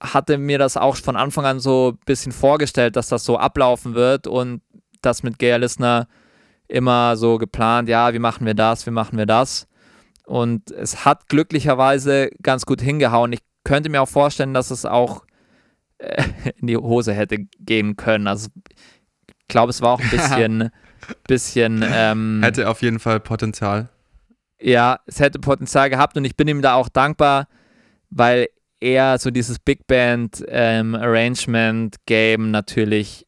[0.01, 3.95] hatte mir das auch von Anfang an so ein bisschen vorgestellt, dass das so ablaufen
[3.95, 4.62] wird und
[5.03, 6.07] das mit Gail Lissner
[6.68, 9.66] immer so geplant, ja, wie machen wir das, wie machen wir das.
[10.26, 13.32] Und es hat glücklicherweise ganz gut hingehauen.
[13.32, 15.24] Ich könnte mir auch vorstellen, dass es auch
[15.98, 16.24] äh,
[16.61, 18.26] in die Hose hätte gehen können.
[18.26, 18.48] Also
[19.26, 20.70] ich glaube, es war auch ein bisschen,
[21.26, 23.88] bisschen ähm, hätte auf jeden Fall Potenzial.
[24.61, 27.46] Ja, es hätte Potenzial gehabt und ich bin ihm da auch dankbar,
[28.11, 28.48] weil
[28.80, 33.26] er so dieses Big Band ähm, Arrangement Game natürlich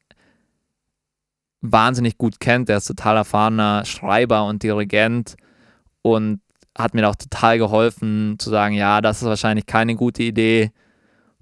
[1.60, 2.68] wahnsinnig gut kennt.
[2.68, 5.36] Er ist total erfahrener Schreiber und Dirigent
[6.02, 6.40] und
[6.76, 10.70] hat mir auch total geholfen zu sagen, ja, das ist wahrscheinlich keine gute Idee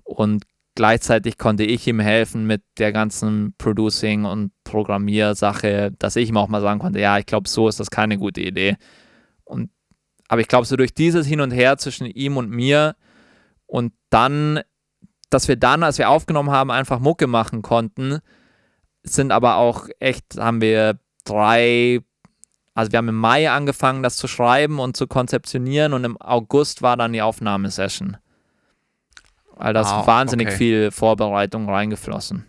[0.04, 6.36] und gleichzeitig konnte ich ihm helfen mit der ganzen Producing- und Programmiersache, dass ich ihm
[6.36, 8.76] auch mal sagen konnte, ja, ich glaube, so ist das keine gute Idee.
[9.42, 9.70] Und,
[10.28, 12.94] aber ich glaube, so durch dieses Hin und Her zwischen ihm und mir
[13.66, 14.60] und dann,
[15.30, 18.20] dass wir dann, als wir aufgenommen haben, einfach Mucke machen konnten,
[19.02, 22.00] sind aber auch echt, haben wir drei,
[22.78, 26.80] also wir haben im Mai angefangen, das zu schreiben und zu konzeptionieren und im August
[26.80, 28.16] war dann die Aufnahmesession.
[29.56, 30.56] Weil da ist Ah, wahnsinnig okay.
[30.56, 32.46] viel Vorbereitung reingeflossen.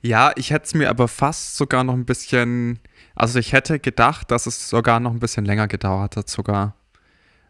[0.00, 2.80] Ja, ich hätte es mir aber fast sogar noch ein bisschen,
[3.14, 6.74] also ich hätte gedacht, dass es sogar noch ein bisschen länger gedauert hat sogar.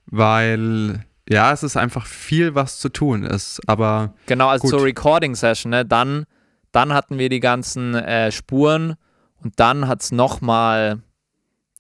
[0.05, 3.61] Weil, ja, es ist einfach viel, was zu tun ist.
[3.67, 4.71] Aber Genau, also Gut.
[4.71, 5.87] zur Recording-Session, ne?
[5.87, 6.25] dann,
[6.73, 8.97] dann hatten wir die ganzen äh, Spuren
[9.43, 11.03] und dann hat es nochmal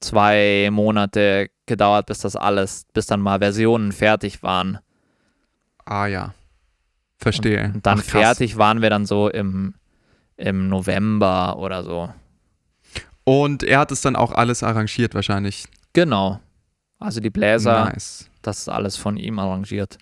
[0.01, 4.79] zwei Monate gedauert, bis das alles, bis dann mal Versionen fertig waren.
[5.85, 6.35] Ah ja.
[7.19, 7.73] Verstehe.
[7.75, 9.75] Und dann Ach, fertig waren wir dann so im,
[10.37, 12.13] im November oder so.
[13.25, 15.67] Und er hat es dann auch alles arrangiert wahrscheinlich.
[15.93, 16.41] Genau.
[16.99, 18.31] Also die Bläser, Nice.
[18.43, 19.99] das ist alles von ihm arrangiert.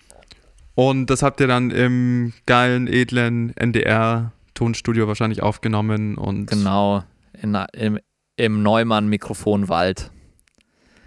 [0.75, 7.03] Und das habt ihr dann im geilen, edlen NDR-Tonstudio wahrscheinlich aufgenommen und Genau.
[7.41, 7.99] In, im,
[8.37, 10.11] Im Neumann-Mikrofonwald.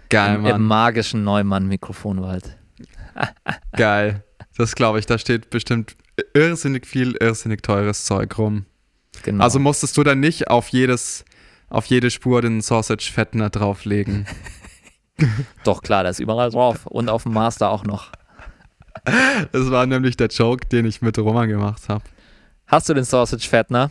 [0.09, 0.61] geil, Im, Im Mann.
[0.63, 2.57] magischen Neumann-Mikrofonwald.
[3.75, 4.23] Geil.
[4.57, 5.95] Das glaube ich, da steht bestimmt
[6.33, 8.65] irrsinnig viel, irrsinnig teures Zeug rum.
[9.23, 9.43] Genau.
[9.43, 11.25] Also musstest du dann nicht auf jedes,
[11.69, 14.27] auf jede Spur den Sausage-Fettner drauflegen.
[15.63, 16.85] Doch klar, das ist überall drauf.
[16.85, 18.11] Und auf dem Master auch noch.
[19.51, 22.03] Das war nämlich der Joke, den ich mit Roman gemacht habe.
[22.67, 23.89] Hast du den Sausage Fettner?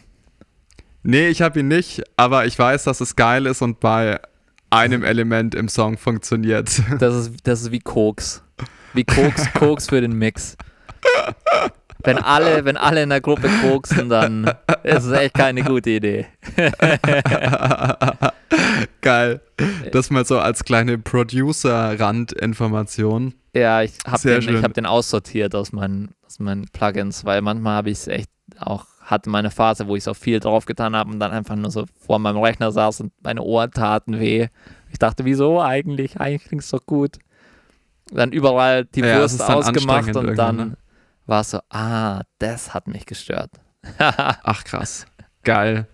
[1.02, 4.20] Nee, ich habe ihn nicht, aber ich weiß, dass es geil ist und bei
[4.70, 6.70] einem Element im Song funktioniert.
[6.98, 8.42] Das ist, das ist wie Koks.
[8.92, 10.56] Wie Koks, Koks für den Mix.
[12.02, 14.50] Wenn alle, wenn alle in der Gruppe koksen, dann
[14.82, 16.26] ist es echt keine gute Idee.
[19.00, 19.40] geil.
[19.92, 23.34] Das mal so als kleine Producer-Randinformation.
[23.54, 27.76] Ja, ich habe den, ich hab den aussortiert aus meinen, aus meinen Plugins, weil manchmal
[27.76, 31.10] habe ich es echt auch, hatte meine Phase, wo ich so viel drauf getan habe
[31.10, 34.48] und dann einfach nur so vor meinem Rechner saß und meine Ohren taten weh.
[34.90, 36.20] Ich dachte, wieso eigentlich?
[36.20, 37.18] Eigentlich klingt es doch gut.
[38.12, 40.76] Dann überall die Ja, dann ausgemacht und dann ne?
[41.26, 43.50] war es so, ah, das hat mich gestört.
[43.98, 45.06] Ach krass.
[45.42, 45.86] Geil.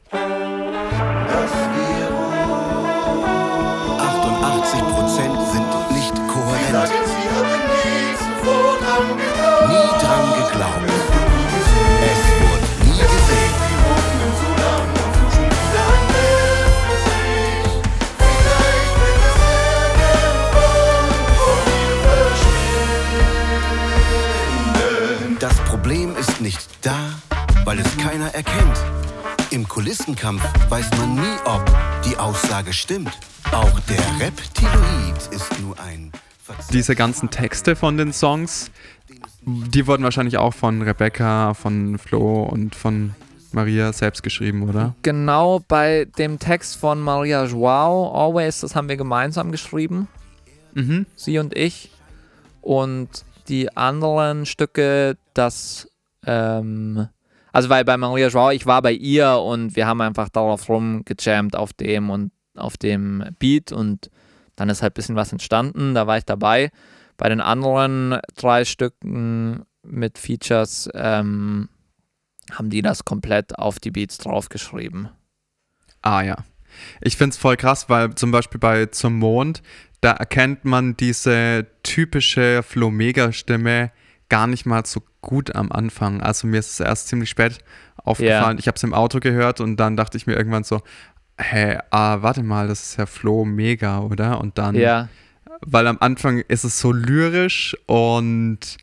[27.76, 28.78] Weil es keiner erkennt.
[29.50, 31.62] Im Kulissenkampf weiß man nie, ob
[32.06, 33.10] die Aussage stimmt.
[33.52, 36.10] Auch der Reptiloid ist nur ein
[36.42, 38.70] Verzehr- Diese ganzen Texte von den Songs,
[39.42, 43.14] die wurden wahrscheinlich auch von Rebecca, von Flo und von
[43.52, 44.94] Maria selbst geschrieben, oder?
[45.02, 50.08] Genau bei dem Text von Maria Joao, Always, das haben wir gemeinsam geschrieben.
[50.74, 51.04] Mhm.
[51.14, 51.90] sie und ich.
[52.62, 55.88] Und die anderen Stücke, das,
[56.26, 57.08] ähm,
[57.52, 61.56] also weil bei Maria Joao, ich war bei ihr und wir haben einfach darauf rumgejammt
[61.56, 64.10] auf dem und auf dem Beat und
[64.56, 66.70] dann ist halt ein bisschen was entstanden, da war ich dabei.
[67.16, 71.68] Bei den anderen drei Stücken mit Features ähm,
[72.52, 75.08] haben die das komplett auf die Beats draufgeschrieben.
[76.02, 76.36] Ah ja.
[77.00, 79.62] Ich finde es voll krass, weil zum Beispiel bei Zum Mond,
[80.00, 83.92] da erkennt man diese typische Flo-Mega-Stimme
[84.28, 86.22] gar nicht mal so gut am Anfang.
[86.22, 87.58] Also mir ist es erst ziemlich spät
[87.96, 88.58] aufgefallen.
[88.58, 90.82] Ich habe es im Auto gehört und dann dachte ich mir irgendwann so,
[91.38, 94.40] hä, ah, warte mal, das ist ja Flo Mega, oder?
[94.40, 95.08] Und dann, Ja,
[95.60, 98.76] weil am Anfang ist es so lyrisch und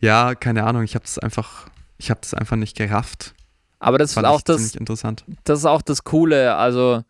[0.00, 1.66] ja, keine Ahnung, ich habe es einfach,
[1.98, 3.34] ich habe das einfach nicht gerafft.
[3.78, 5.24] aber das ist auch das, interessant.
[5.44, 7.02] das ist auch das Coole, also,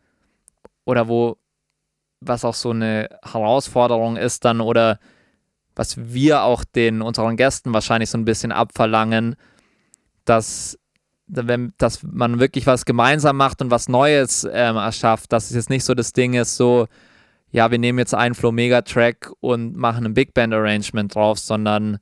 [0.85, 1.37] oder wo,
[2.21, 4.99] was auch so eine Herausforderung ist dann, oder
[5.77, 9.37] was wir auch den unseren Gästen wahrscheinlich so ein bisschen abverlangen,
[10.25, 10.79] dass,
[11.27, 15.71] wenn, dass man wirklich was gemeinsam macht und was Neues ähm, erschafft, dass es jetzt
[15.71, 16.87] nicht so das Ding ist, so,
[17.51, 21.39] ja, wir nehmen jetzt einen Flow Mega Track und machen ein Big Band Arrangement drauf,
[21.39, 21.99] sondern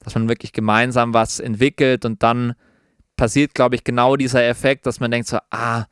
[0.00, 2.54] dass man wirklich gemeinsam was entwickelt und dann
[3.16, 5.84] passiert, glaube ich, genau dieser Effekt, dass man denkt so, ah,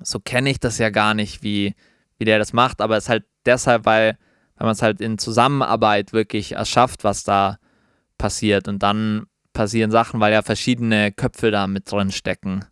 [0.00, 1.74] so kenne ich das ja gar nicht, wie,
[2.18, 4.16] wie der das macht, aber es ist halt deshalb, weil,
[4.58, 7.58] weil man es halt in Zusammenarbeit wirklich erschafft, was da
[8.18, 12.64] passiert und dann passieren Sachen, weil ja verschiedene Köpfe da mit drin stecken.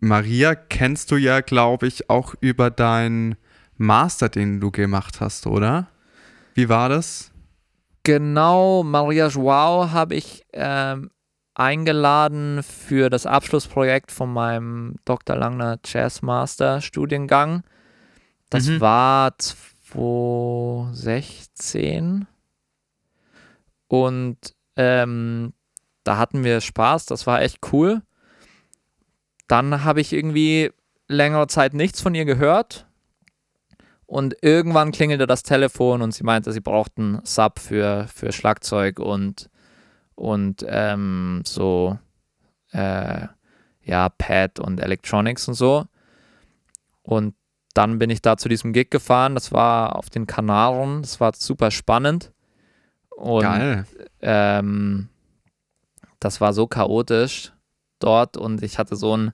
[0.00, 3.36] Maria kennst du ja, glaube ich, auch über deinen
[3.76, 5.88] Master, den du gemacht hast, oder?
[6.54, 7.30] Wie war das?
[8.04, 11.10] Genau, Maria Joao habe ich ähm,
[11.54, 15.36] eingeladen für das Abschlussprojekt von meinem Dr.
[15.36, 17.64] Langner Jazz Master Studiengang.
[18.50, 18.80] Das mhm.
[18.80, 19.36] war
[19.92, 22.26] 2016
[23.88, 24.36] und
[24.76, 25.52] ähm,
[26.04, 28.02] da hatten wir Spaß, das war echt cool.
[29.46, 30.70] Dann habe ich irgendwie
[31.08, 32.86] längere Zeit nichts von ihr gehört.
[34.06, 39.50] Und irgendwann klingelte das Telefon und sie meinte, sie brauchten Sub für, für Schlagzeug und,
[40.14, 41.98] und ähm, so,
[42.72, 43.26] äh,
[43.82, 45.84] ja, Pad und Electronics und so.
[47.02, 47.34] Und
[47.74, 49.34] dann bin ich da zu diesem Gig gefahren.
[49.34, 51.02] Das war auf den Kanaren.
[51.02, 52.32] Das war super spannend.
[53.10, 53.86] Und, Geil.
[54.20, 55.08] Ähm,
[56.20, 57.52] das war so chaotisch
[58.00, 59.32] dort und ich hatte so ein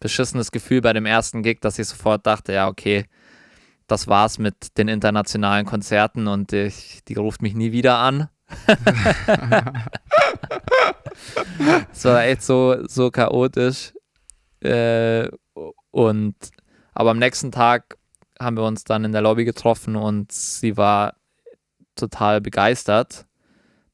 [0.00, 3.06] beschissenes Gefühl bei dem ersten Gig, dass ich sofort dachte, ja, okay,
[3.86, 8.28] das war's mit den internationalen Konzerten und ich, die ruft mich nie wieder an.
[11.92, 13.92] Es war echt so, so chaotisch.
[14.60, 15.28] Äh,
[15.90, 16.34] und
[16.96, 17.98] aber am nächsten Tag
[18.40, 21.14] haben wir uns dann in der Lobby getroffen und sie war
[21.94, 23.26] total begeistert.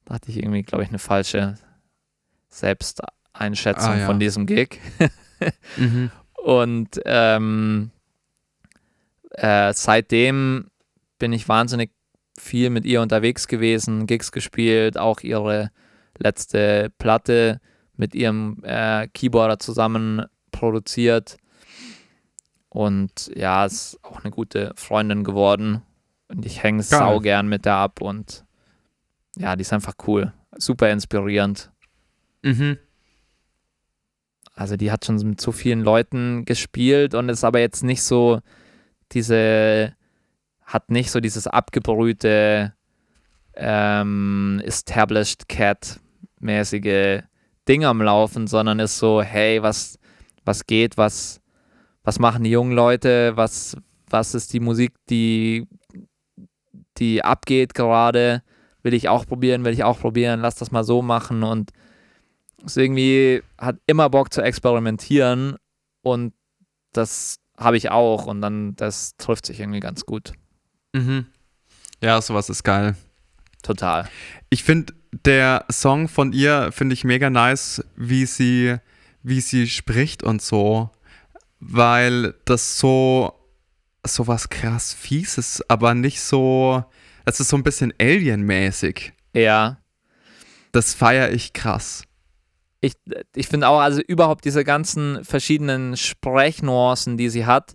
[0.05, 1.59] Da hatte ich irgendwie, glaube ich, eine falsche
[2.49, 4.07] Selbsteinschätzung ah, ja.
[4.07, 4.79] von diesem Gig.
[5.77, 6.13] mhm.
[6.45, 7.91] Und ähm,
[9.31, 10.71] äh, seitdem
[11.19, 11.91] bin ich wahnsinnig
[12.39, 15.73] viel mit ihr unterwegs gewesen, Gigs gespielt, auch ihre
[16.19, 17.61] letzte Platte
[17.97, 21.39] mit ihrem äh, Keyboarder zusammen produziert.
[22.73, 25.83] Und ja, ist auch eine gute Freundin geworden.
[26.29, 28.47] Und ich hänge sau gern mit der ab und
[29.37, 30.33] ja, die ist einfach cool.
[30.57, 31.71] Super inspirierend.
[32.41, 32.79] Mhm.
[34.55, 38.41] Also die hat schon mit so vielen Leuten gespielt und ist aber jetzt nicht so
[39.13, 39.95] diese,
[40.65, 42.73] hat nicht so dieses abgebrühte
[43.55, 47.23] ähm, Established Cat-mäßige
[47.69, 49.99] Ding am Laufen, sondern ist so, hey, was,
[50.47, 51.42] was geht, was,
[52.05, 53.77] was machen die jungen Leute, was,
[54.11, 55.67] was ist die Musik, die,
[56.99, 58.43] die abgeht gerade,
[58.83, 61.71] will ich auch probieren, will ich auch probieren, lass das mal so machen und
[62.65, 65.57] ist irgendwie, hat immer Bock zu experimentieren
[66.03, 66.35] und
[66.93, 70.33] das habe ich auch und dann, das trifft sich irgendwie ganz gut.
[70.93, 71.27] Mhm.
[72.01, 72.97] Ja, sowas ist geil.
[73.63, 74.09] Total.
[74.51, 74.93] Ich finde,
[75.25, 78.77] der Song von ihr finde ich mega nice, wie sie,
[79.23, 80.91] wie sie spricht und so,
[81.65, 83.33] weil das so,
[84.05, 86.85] so was krass Fieses, aber nicht so,
[87.25, 89.13] es ist so ein bisschen Alien-mäßig.
[89.33, 89.79] Ja.
[90.73, 92.05] Das feiere ich krass
[92.83, 92.95] ich,
[93.35, 97.75] ich finde auch, also überhaupt diese ganzen verschiedenen Sprechnuancen, die sie hat.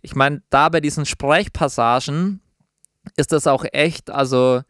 [0.00, 2.40] Ich meine, da bei diesen Sprechpassagen
[3.16, 4.62] ist das auch echt, also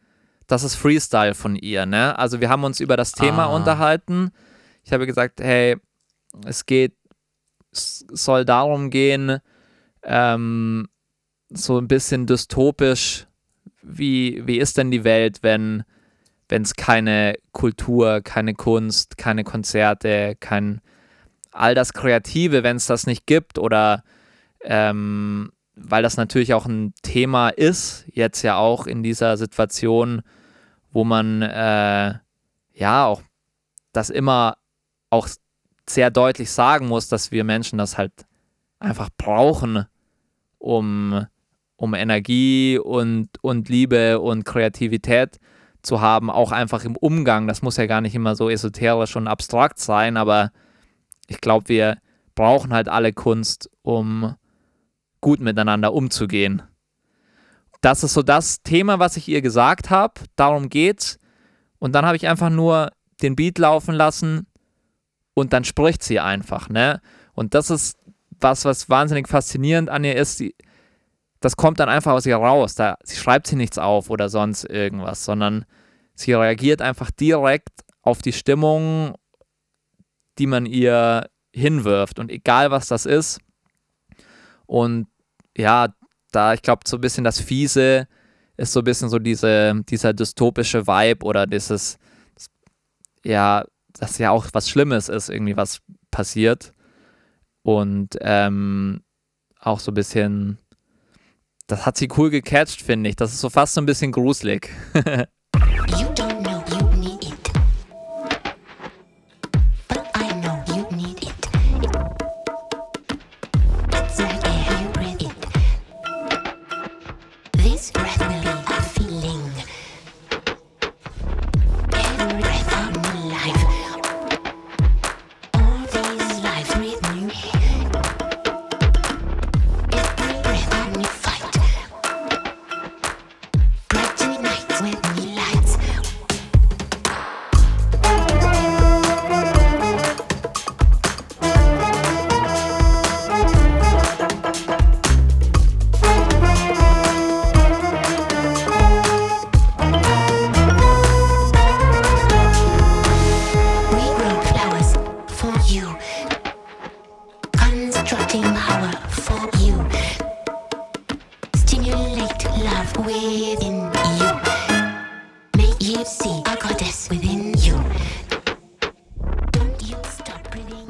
[0.47, 2.17] das ist Freestyle von ihr, ne?
[2.17, 3.55] Also wir haben uns über das Thema ah.
[3.55, 4.31] unterhalten.
[4.83, 5.77] Ich habe gesagt, hey,
[6.45, 6.95] es geht,
[7.75, 9.39] es soll darum gehen,
[10.03, 10.87] ähm,
[11.49, 13.27] so ein bisschen dystopisch,
[13.81, 15.83] wie, wie ist denn die Welt, wenn
[16.47, 20.81] wenn es keine Kultur, keine Kunst, keine Konzerte, kein
[21.51, 24.03] all das Kreative, wenn es das nicht gibt oder
[24.61, 30.21] ähm, weil das natürlich auch ein Thema ist, jetzt ja auch in dieser Situation,
[30.91, 32.13] wo man äh,
[32.73, 33.21] ja auch
[33.91, 34.57] das immer
[35.09, 35.27] auch
[35.89, 38.11] sehr deutlich sagen muss, dass wir Menschen das halt
[38.79, 39.85] einfach brauchen,
[40.57, 41.25] um,
[41.75, 45.39] um Energie und, und Liebe und Kreativität
[45.81, 47.47] zu haben, auch einfach im Umgang.
[47.47, 50.51] Das muss ja gar nicht immer so esoterisch und abstrakt sein, aber
[51.27, 51.97] ich glaube, wir
[52.33, 54.35] brauchen halt alle Kunst, um
[55.21, 56.63] gut miteinander umzugehen.
[57.81, 60.21] Das ist so das Thema, was ich ihr gesagt habe.
[60.35, 61.19] Darum geht's.
[61.77, 64.47] Und dann habe ich einfach nur den Beat laufen lassen
[65.35, 67.01] und dann spricht sie einfach, ne?
[67.33, 67.99] Und das ist
[68.39, 70.39] was, was wahnsinnig faszinierend an ihr ist.
[70.39, 70.55] Die,
[71.41, 72.73] das kommt dann einfach aus ihr raus.
[72.75, 75.65] Da, sie schreibt sie nichts auf oder sonst irgendwas, sondern
[76.15, 79.15] sie reagiert einfach direkt auf die Stimmung,
[80.39, 82.17] die man ihr hinwirft.
[82.17, 83.39] Und egal was das ist.
[84.65, 85.07] Und
[85.55, 85.89] ja,
[86.31, 88.07] da ich glaube, so ein bisschen das Fiese
[88.57, 91.97] ist so ein bisschen so diese, dieser dystopische Vibe oder dieses,
[93.23, 93.65] ja,
[93.99, 95.79] dass ja auch was Schlimmes ist, irgendwie was
[96.11, 96.73] passiert.
[97.63, 99.01] Und ähm,
[99.59, 100.59] auch so ein bisschen
[101.67, 103.15] das hat sie cool gecatcht, finde ich.
[103.15, 104.69] Das ist so fast so ein bisschen gruselig.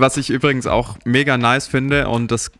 [0.06, 2.52] Was ich übrigens auch mega nice finde und das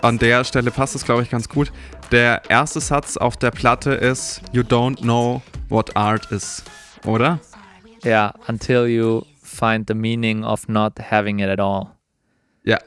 [0.00, 1.72] an der Stelle passt es, glaube ich, ganz gut.
[2.12, 6.62] Der erste Satz auf der Platte ist You don't know what art is,
[7.04, 7.40] oder?
[8.04, 11.88] Ja, until you find the meaning of not having it at all.
[12.62, 12.78] Ja.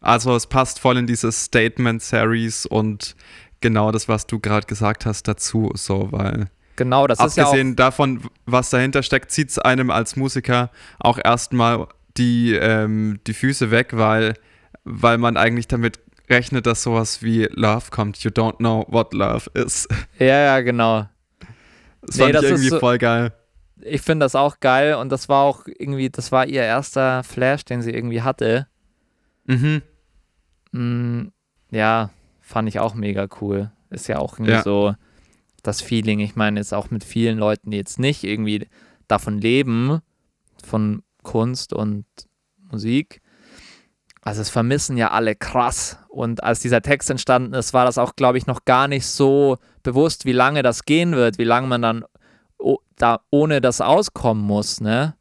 [0.00, 3.14] Also es passt voll in diese Statement-Series und
[3.60, 7.76] genau das, was du gerade gesagt hast, dazu, so, weil Genau, das ist ja abgesehen
[7.76, 11.86] davon, was dahinter steckt, zieht es einem als Musiker auch erstmal
[12.18, 14.34] die, ähm, die Füße weg, weil,
[14.84, 18.18] weil man eigentlich damit rechnet, dass sowas wie Love kommt.
[18.22, 19.88] You don't know what love is.
[20.18, 21.08] Ja, ja, genau.
[22.02, 23.32] Das Nee, fand das ich irgendwie so- voll geil.
[23.80, 27.64] Ich finde das auch geil und das war auch irgendwie, das war ihr erster Flash,
[27.64, 28.66] den sie irgendwie hatte.
[29.46, 29.82] Mhm.
[30.72, 31.28] Mm,
[31.70, 32.10] ja,
[32.40, 33.70] fand ich auch mega cool.
[33.90, 34.62] Ist ja auch irgendwie Ja.
[34.62, 34.94] so
[35.62, 36.18] das Feeling.
[36.20, 38.66] Ich meine, jetzt auch mit vielen Leuten, die jetzt nicht irgendwie
[39.06, 40.00] davon leben,
[40.64, 42.06] von Kunst und
[42.72, 43.20] Musik.
[44.22, 45.98] Also es vermissen ja alle krass.
[46.08, 49.58] Und als dieser Text entstanden ist, war das auch, glaube ich, noch gar nicht so
[49.82, 52.04] bewusst, wie lange das gehen wird, wie lange man dann
[52.96, 55.14] da ohne das auskommen muss, ne?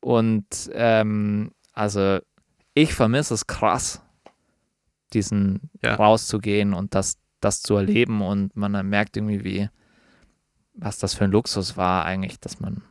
[0.00, 2.18] Und ähm, also
[2.74, 4.00] ich vermisse es krass,
[5.12, 5.94] diesen Ja.
[5.96, 9.68] rauszugehen und das, das zu erleben und man merkt irgendwie, wie,
[10.74, 12.82] was das für ein Luxus war eigentlich, dass man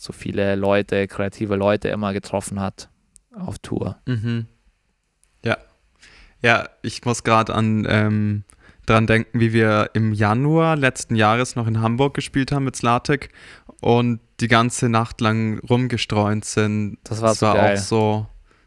[0.00, 2.88] so viele Leute, kreative Leute immer getroffen hat
[3.34, 3.98] auf Tour.
[4.06, 4.46] Mhm.
[5.44, 5.58] Ja.
[6.42, 8.44] Ja, ich muss gerade an ähm,
[8.86, 13.28] dran denken, wie wir im Januar letzten Jahres noch in Hamburg gespielt haben mit Slatek
[13.82, 16.96] und die ganze Nacht lang rumgestreunt sind.
[17.04, 17.76] Das war Es so war geil.
[17.76, 18.26] auch so,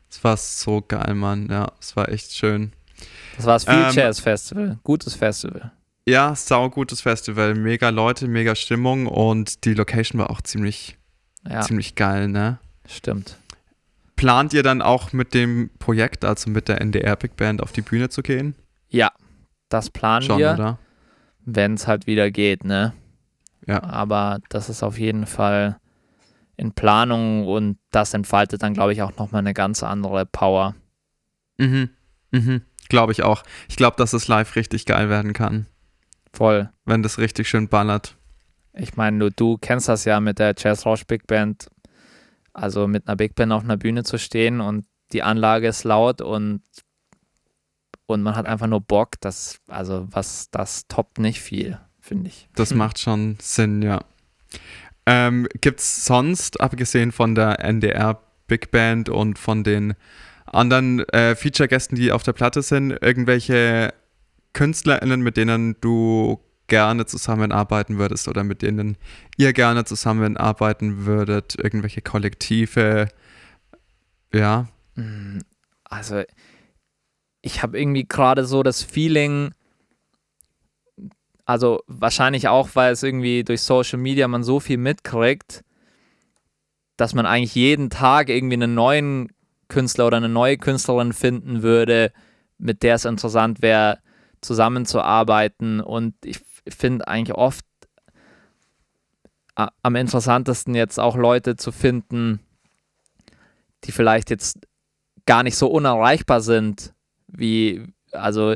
[0.09, 1.47] es war so geil, Mann.
[1.49, 2.73] Ja, es war echt schön.
[3.38, 5.71] Das war das Field Ähm, Jazz Festival, gutes Festival.
[6.07, 10.97] Ja, saugutes Festival, mega Leute, mega Stimmung und die Location war auch ziemlich,
[11.47, 12.59] Ja, ziemlich geil, ne?
[12.87, 13.37] stimmt.
[14.15, 17.81] Plant ihr dann auch mit dem Projekt, also mit der NDR Big Band, auf die
[17.81, 18.55] Bühne zu gehen?
[18.89, 19.11] Ja,
[19.69, 20.77] das planen Schon, wir,
[21.45, 22.93] wenn es halt wieder geht, ne?
[23.65, 23.83] Ja.
[23.83, 25.77] Aber das ist auf jeden Fall
[26.57, 30.75] in Planung und das entfaltet dann, glaube ich, auch nochmal eine ganz andere Power.
[31.57, 31.89] Mhm.
[32.31, 32.61] Mhm.
[32.89, 33.43] Glaube ich auch.
[33.67, 35.67] Ich glaube, dass es live richtig geil werden kann,
[36.33, 36.69] Voll.
[36.85, 38.15] wenn das richtig schön ballert.
[38.74, 41.69] Ich meine, du, du kennst das ja mit der Jazz Rausch Big Band.
[42.53, 46.21] Also mit einer Big Band auf einer Bühne zu stehen und die Anlage ist laut
[46.21, 46.61] und,
[48.05, 49.11] und man hat einfach nur Bock.
[49.21, 52.47] Das, also was, das toppt nicht viel, finde ich.
[52.55, 52.78] Das Hm.
[52.78, 54.01] macht schon Sinn, ja.
[55.05, 59.95] Ähm, Gibt es sonst, abgesehen von der NDR Big Band und von den
[60.45, 63.93] anderen äh, Feature-Gästen, die auf der Platte sind, irgendwelche
[64.53, 66.39] KünstlerInnen, mit denen du
[66.74, 68.97] gerne zusammenarbeiten würdest oder mit denen
[69.38, 71.55] ihr gerne zusammenarbeiten würdet?
[71.55, 73.09] Irgendwelche Kollektive?
[74.34, 74.67] Ja.
[74.95, 75.38] Mm,
[75.84, 76.24] Also,
[77.43, 79.53] ich habe irgendwie gerade so das Feeling,
[81.45, 85.63] also wahrscheinlich auch, weil es irgendwie durch Social Media man so viel mitkriegt,
[86.97, 89.28] dass man eigentlich jeden Tag irgendwie einen neuen
[89.67, 92.11] Künstler oder eine neue Künstlerin finden würde,
[92.57, 93.99] mit der es interessant wäre,
[94.41, 95.82] zusammenzuarbeiten.
[95.82, 97.66] Und ich finde eigentlich oft
[99.55, 102.39] am interessantesten jetzt auch Leute zu finden,
[103.84, 104.59] die vielleicht jetzt
[105.26, 106.93] gar nicht so unerreichbar sind,
[107.28, 108.55] wie, also,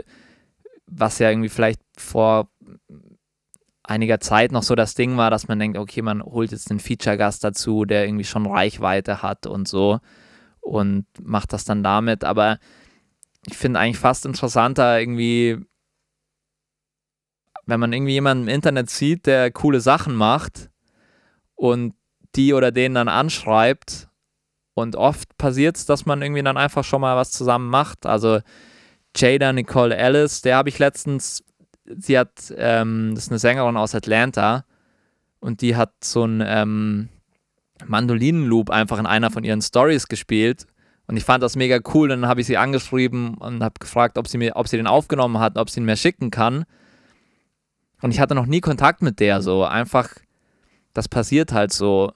[0.87, 2.49] was ja irgendwie vielleicht vor
[3.83, 6.79] einiger Zeit noch so das Ding war, dass man denkt, okay, man holt jetzt einen
[6.79, 9.99] Feature-Gast dazu, der irgendwie schon Reichweite hat und so
[10.59, 12.59] und macht das dann damit, aber
[13.45, 15.57] ich finde eigentlich fast interessanter irgendwie,
[17.67, 20.69] wenn man irgendwie jemanden im Internet sieht, der coole Sachen macht
[21.55, 21.93] und
[22.35, 24.09] die oder den dann anschreibt
[24.73, 28.05] und oft passiert es, dass man irgendwie dann einfach schon mal was zusammen macht.
[28.05, 28.39] Also
[29.15, 31.43] Jada Nicole Ellis, der habe ich letztens,
[31.85, 34.65] sie hat, ähm, das ist eine Sängerin aus Atlanta
[35.39, 37.09] und die hat so einen ähm,
[37.85, 40.65] Mandolinenloop einfach in einer von ihren Stories gespielt.
[41.07, 42.09] Und ich fand das mega cool.
[42.09, 45.39] Dann habe ich sie angeschrieben und habe gefragt, ob sie, mir, ob sie den aufgenommen
[45.39, 46.65] hat, ob sie ihn mir schicken kann.
[48.01, 49.63] Und ich hatte noch nie Kontakt mit der so.
[49.63, 50.09] Einfach,
[50.93, 52.11] das passiert halt so.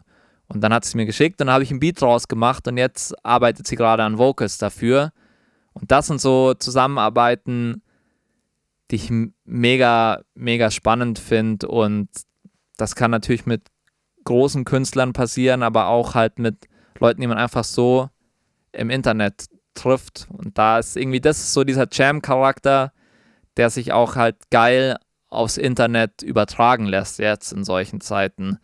[0.48, 3.14] Und dann hat sie mir geschickt, dann habe ich einen Beat draus gemacht und jetzt
[3.26, 5.12] arbeitet sie gerade an Vocals dafür.
[5.74, 7.82] Und das sind so Zusammenarbeiten,
[8.92, 9.12] die ich
[9.46, 11.70] mega, mega spannend finde.
[11.70, 12.10] Und
[12.78, 13.68] das kann natürlich mit
[14.26, 16.68] großen Künstlern passieren, aber auch halt mit
[17.00, 18.10] Leuten, die man einfach so
[18.74, 20.28] im Internet trifft.
[20.30, 22.92] Und da ist irgendwie, das ist so dieser Jam-Charakter,
[23.58, 24.98] der sich auch halt geil
[25.32, 28.60] aufs Internet übertragen lässt jetzt in solchen Zeiten.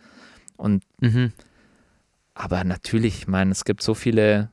[0.58, 1.34] Und Mhm.
[2.34, 4.52] aber natürlich, ich meine, es gibt so viele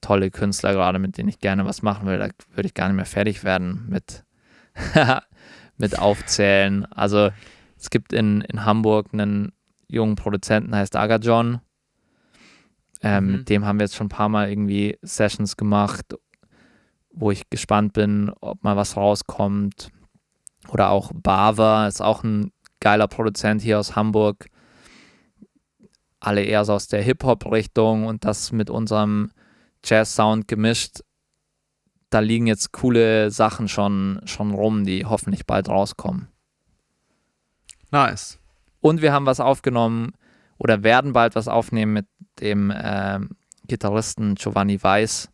[0.00, 2.18] tolle Künstler gerade, mit denen ich gerne was machen will.
[2.18, 4.24] Da würde ich gar nicht mehr fertig werden mit,
[5.78, 6.84] mit Aufzählen.
[6.86, 7.30] Also
[7.78, 9.52] es gibt in, in Hamburg einen
[9.88, 11.60] jungen Produzenten, heißt Agajon.
[13.00, 13.32] Ähm, mhm.
[13.32, 16.14] Mit dem haben wir jetzt schon ein paar Mal irgendwie Sessions gemacht,
[17.12, 19.90] wo ich gespannt bin, ob mal was rauskommt.
[20.68, 24.46] Oder auch Bava ist auch ein geiler Produzent hier aus Hamburg.
[26.20, 29.32] Alle eher so aus der Hip-Hop-Richtung und das mit unserem
[29.84, 31.00] Jazz-Sound gemischt.
[32.10, 36.28] Da liegen jetzt coole Sachen schon, schon rum, die hoffentlich bald rauskommen.
[37.90, 38.38] Nice.
[38.80, 40.12] Und wir haben was aufgenommen
[40.58, 42.06] oder werden bald was aufnehmen mit
[42.40, 43.20] dem äh,
[43.66, 45.28] Gitarristen Giovanni Weiss,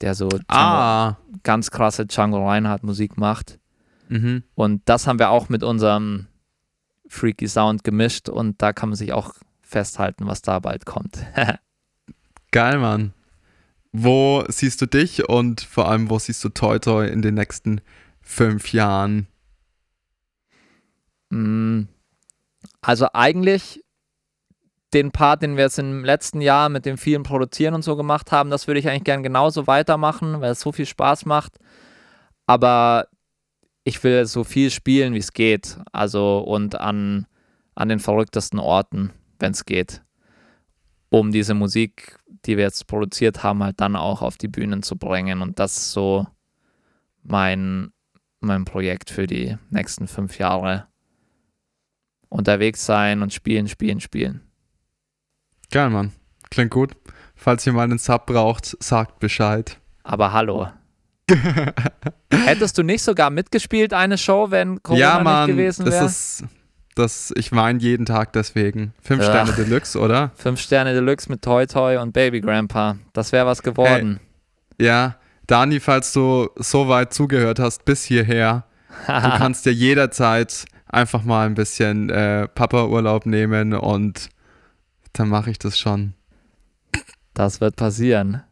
[0.00, 1.18] der so Django, ah.
[1.42, 3.58] ganz krasse Django Reinhardt Musik macht.
[4.08, 4.42] Mhm.
[4.54, 6.26] Und das haben wir auch mit unserem
[7.08, 11.18] Freaky Sound gemischt und da kann man sich auch festhalten, was da bald kommt.
[12.50, 13.12] Geil, Mann.
[13.92, 17.80] Wo siehst du dich und vor allem, wo siehst du Toy Toy in den nächsten
[18.20, 19.28] fünf Jahren?
[21.30, 21.82] Mm.
[22.80, 23.84] Also eigentlich
[24.92, 28.30] den Part, den wir jetzt im letzten Jahr mit dem vielen Produzieren und so gemacht
[28.32, 31.58] haben, das würde ich eigentlich gern genauso weitermachen, weil es so viel Spaß macht.
[32.46, 33.08] Aber
[33.84, 35.78] ich will so viel spielen, wie es geht.
[35.92, 37.26] Also und an,
[37.74, 40.02] an den verrücktesten Orten, wenn es geht.
[41.10, 44.96] Um diese Musik, die wir jetzt produziert haben, halt dann auch auf die Bühnen zu
[44.96, 45.42] bringen.
[45.42, 46.26] Und das ist so
[47.22, 47.92] mein,
[48.40, 50.88] mein Projekt für die nächsten fünf Jahre.
[52.28, 54.40] Unterwegs sein und spielen, spielen, spielen.
[55.70, 56.12] Geil, Mann.
[56.50, 56.92] Klingt gut.
[57.36, 59.78] Falls ihr mal einen Sub braucht, sagt Bescheid.
[60.02, 60.68] Aber hallo.
[62.30, 66.04] Hättest du nicht sogar mitgespielt, eine Show, wenn Corona ja, Mann, nicht gewesen wäre?
[66.04, 66.44] Das ist,
[66.94, 68.92] das, ich weine jeden Tag deswegen.
[69.02, 70.32] Fünf Ach, Sterne Deluxe, oder?
[70.36, 72.96] Fünf Sterne Deluxe mit Toy Toy und Baby Grandpa.
[73.12, 74.20] Das wäre was geworden.
[74.78, 75.16] Hey, ja,
[75.46, 78.64] Dani, falls du so weit zugehört hast bis hierher,
[79.06, 84.28] du kannst dir jederzeit einfach mal ein bisschen äh, Papa-Urlaub nehmen und
[85.12, 86.14] dann mache ich das schon.
[87.34, 88.42] Das wird passieren.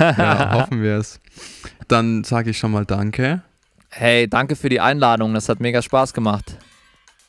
[0.00, 1.20] ja, hoffen wir es.
[1.88, 3.42] Dann sage ich schon mal Danke.
[3.90, 5.34] Hey, danke für die Einladung.
[5.34, 6.56] Das hat mega Spaß gemacht.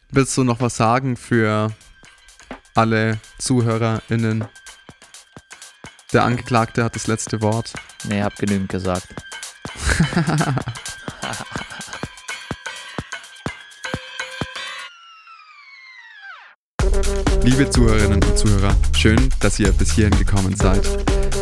[0.10, 1.72] Willst du noch was sagen für
[2.74, 4.46] alle ZuhörerInnen?
[6.14, 7.74] Der Angeklagte hat das letzte Wort.
[8.06, 9.08] Nee, hab genügend gesagt.
[17.44, 20.88] Liebe Zuhörerinnen und Zuhörer, schön, dass ihr bis hierhin gekommen seid.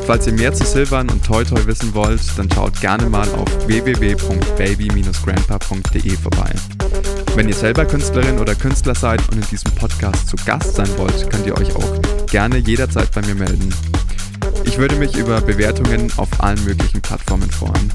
[0.05, 3.47] Falls ihr mehr zu Silvan und Toy Toy wissen wollt, dann schaut gerne mal auf
[3.67, 6.51] www.baby-grandpa.de vorbei.
[7.35, 11.29] Wenn ihr selber Künstlerin oder Künstler seid und in diesem Podcast zu Gast sein wollt,
[11.29, 13.73] könnt ihr euch auch gerne jederzeit bei mir melden.
[14.65, 17.91] Ich würde mich über Bewertungen auf allen möglichen Plattformen freuen.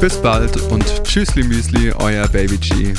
[0.00, 2.94] Bis bald und Tschüssli Müsli, euer Baby G.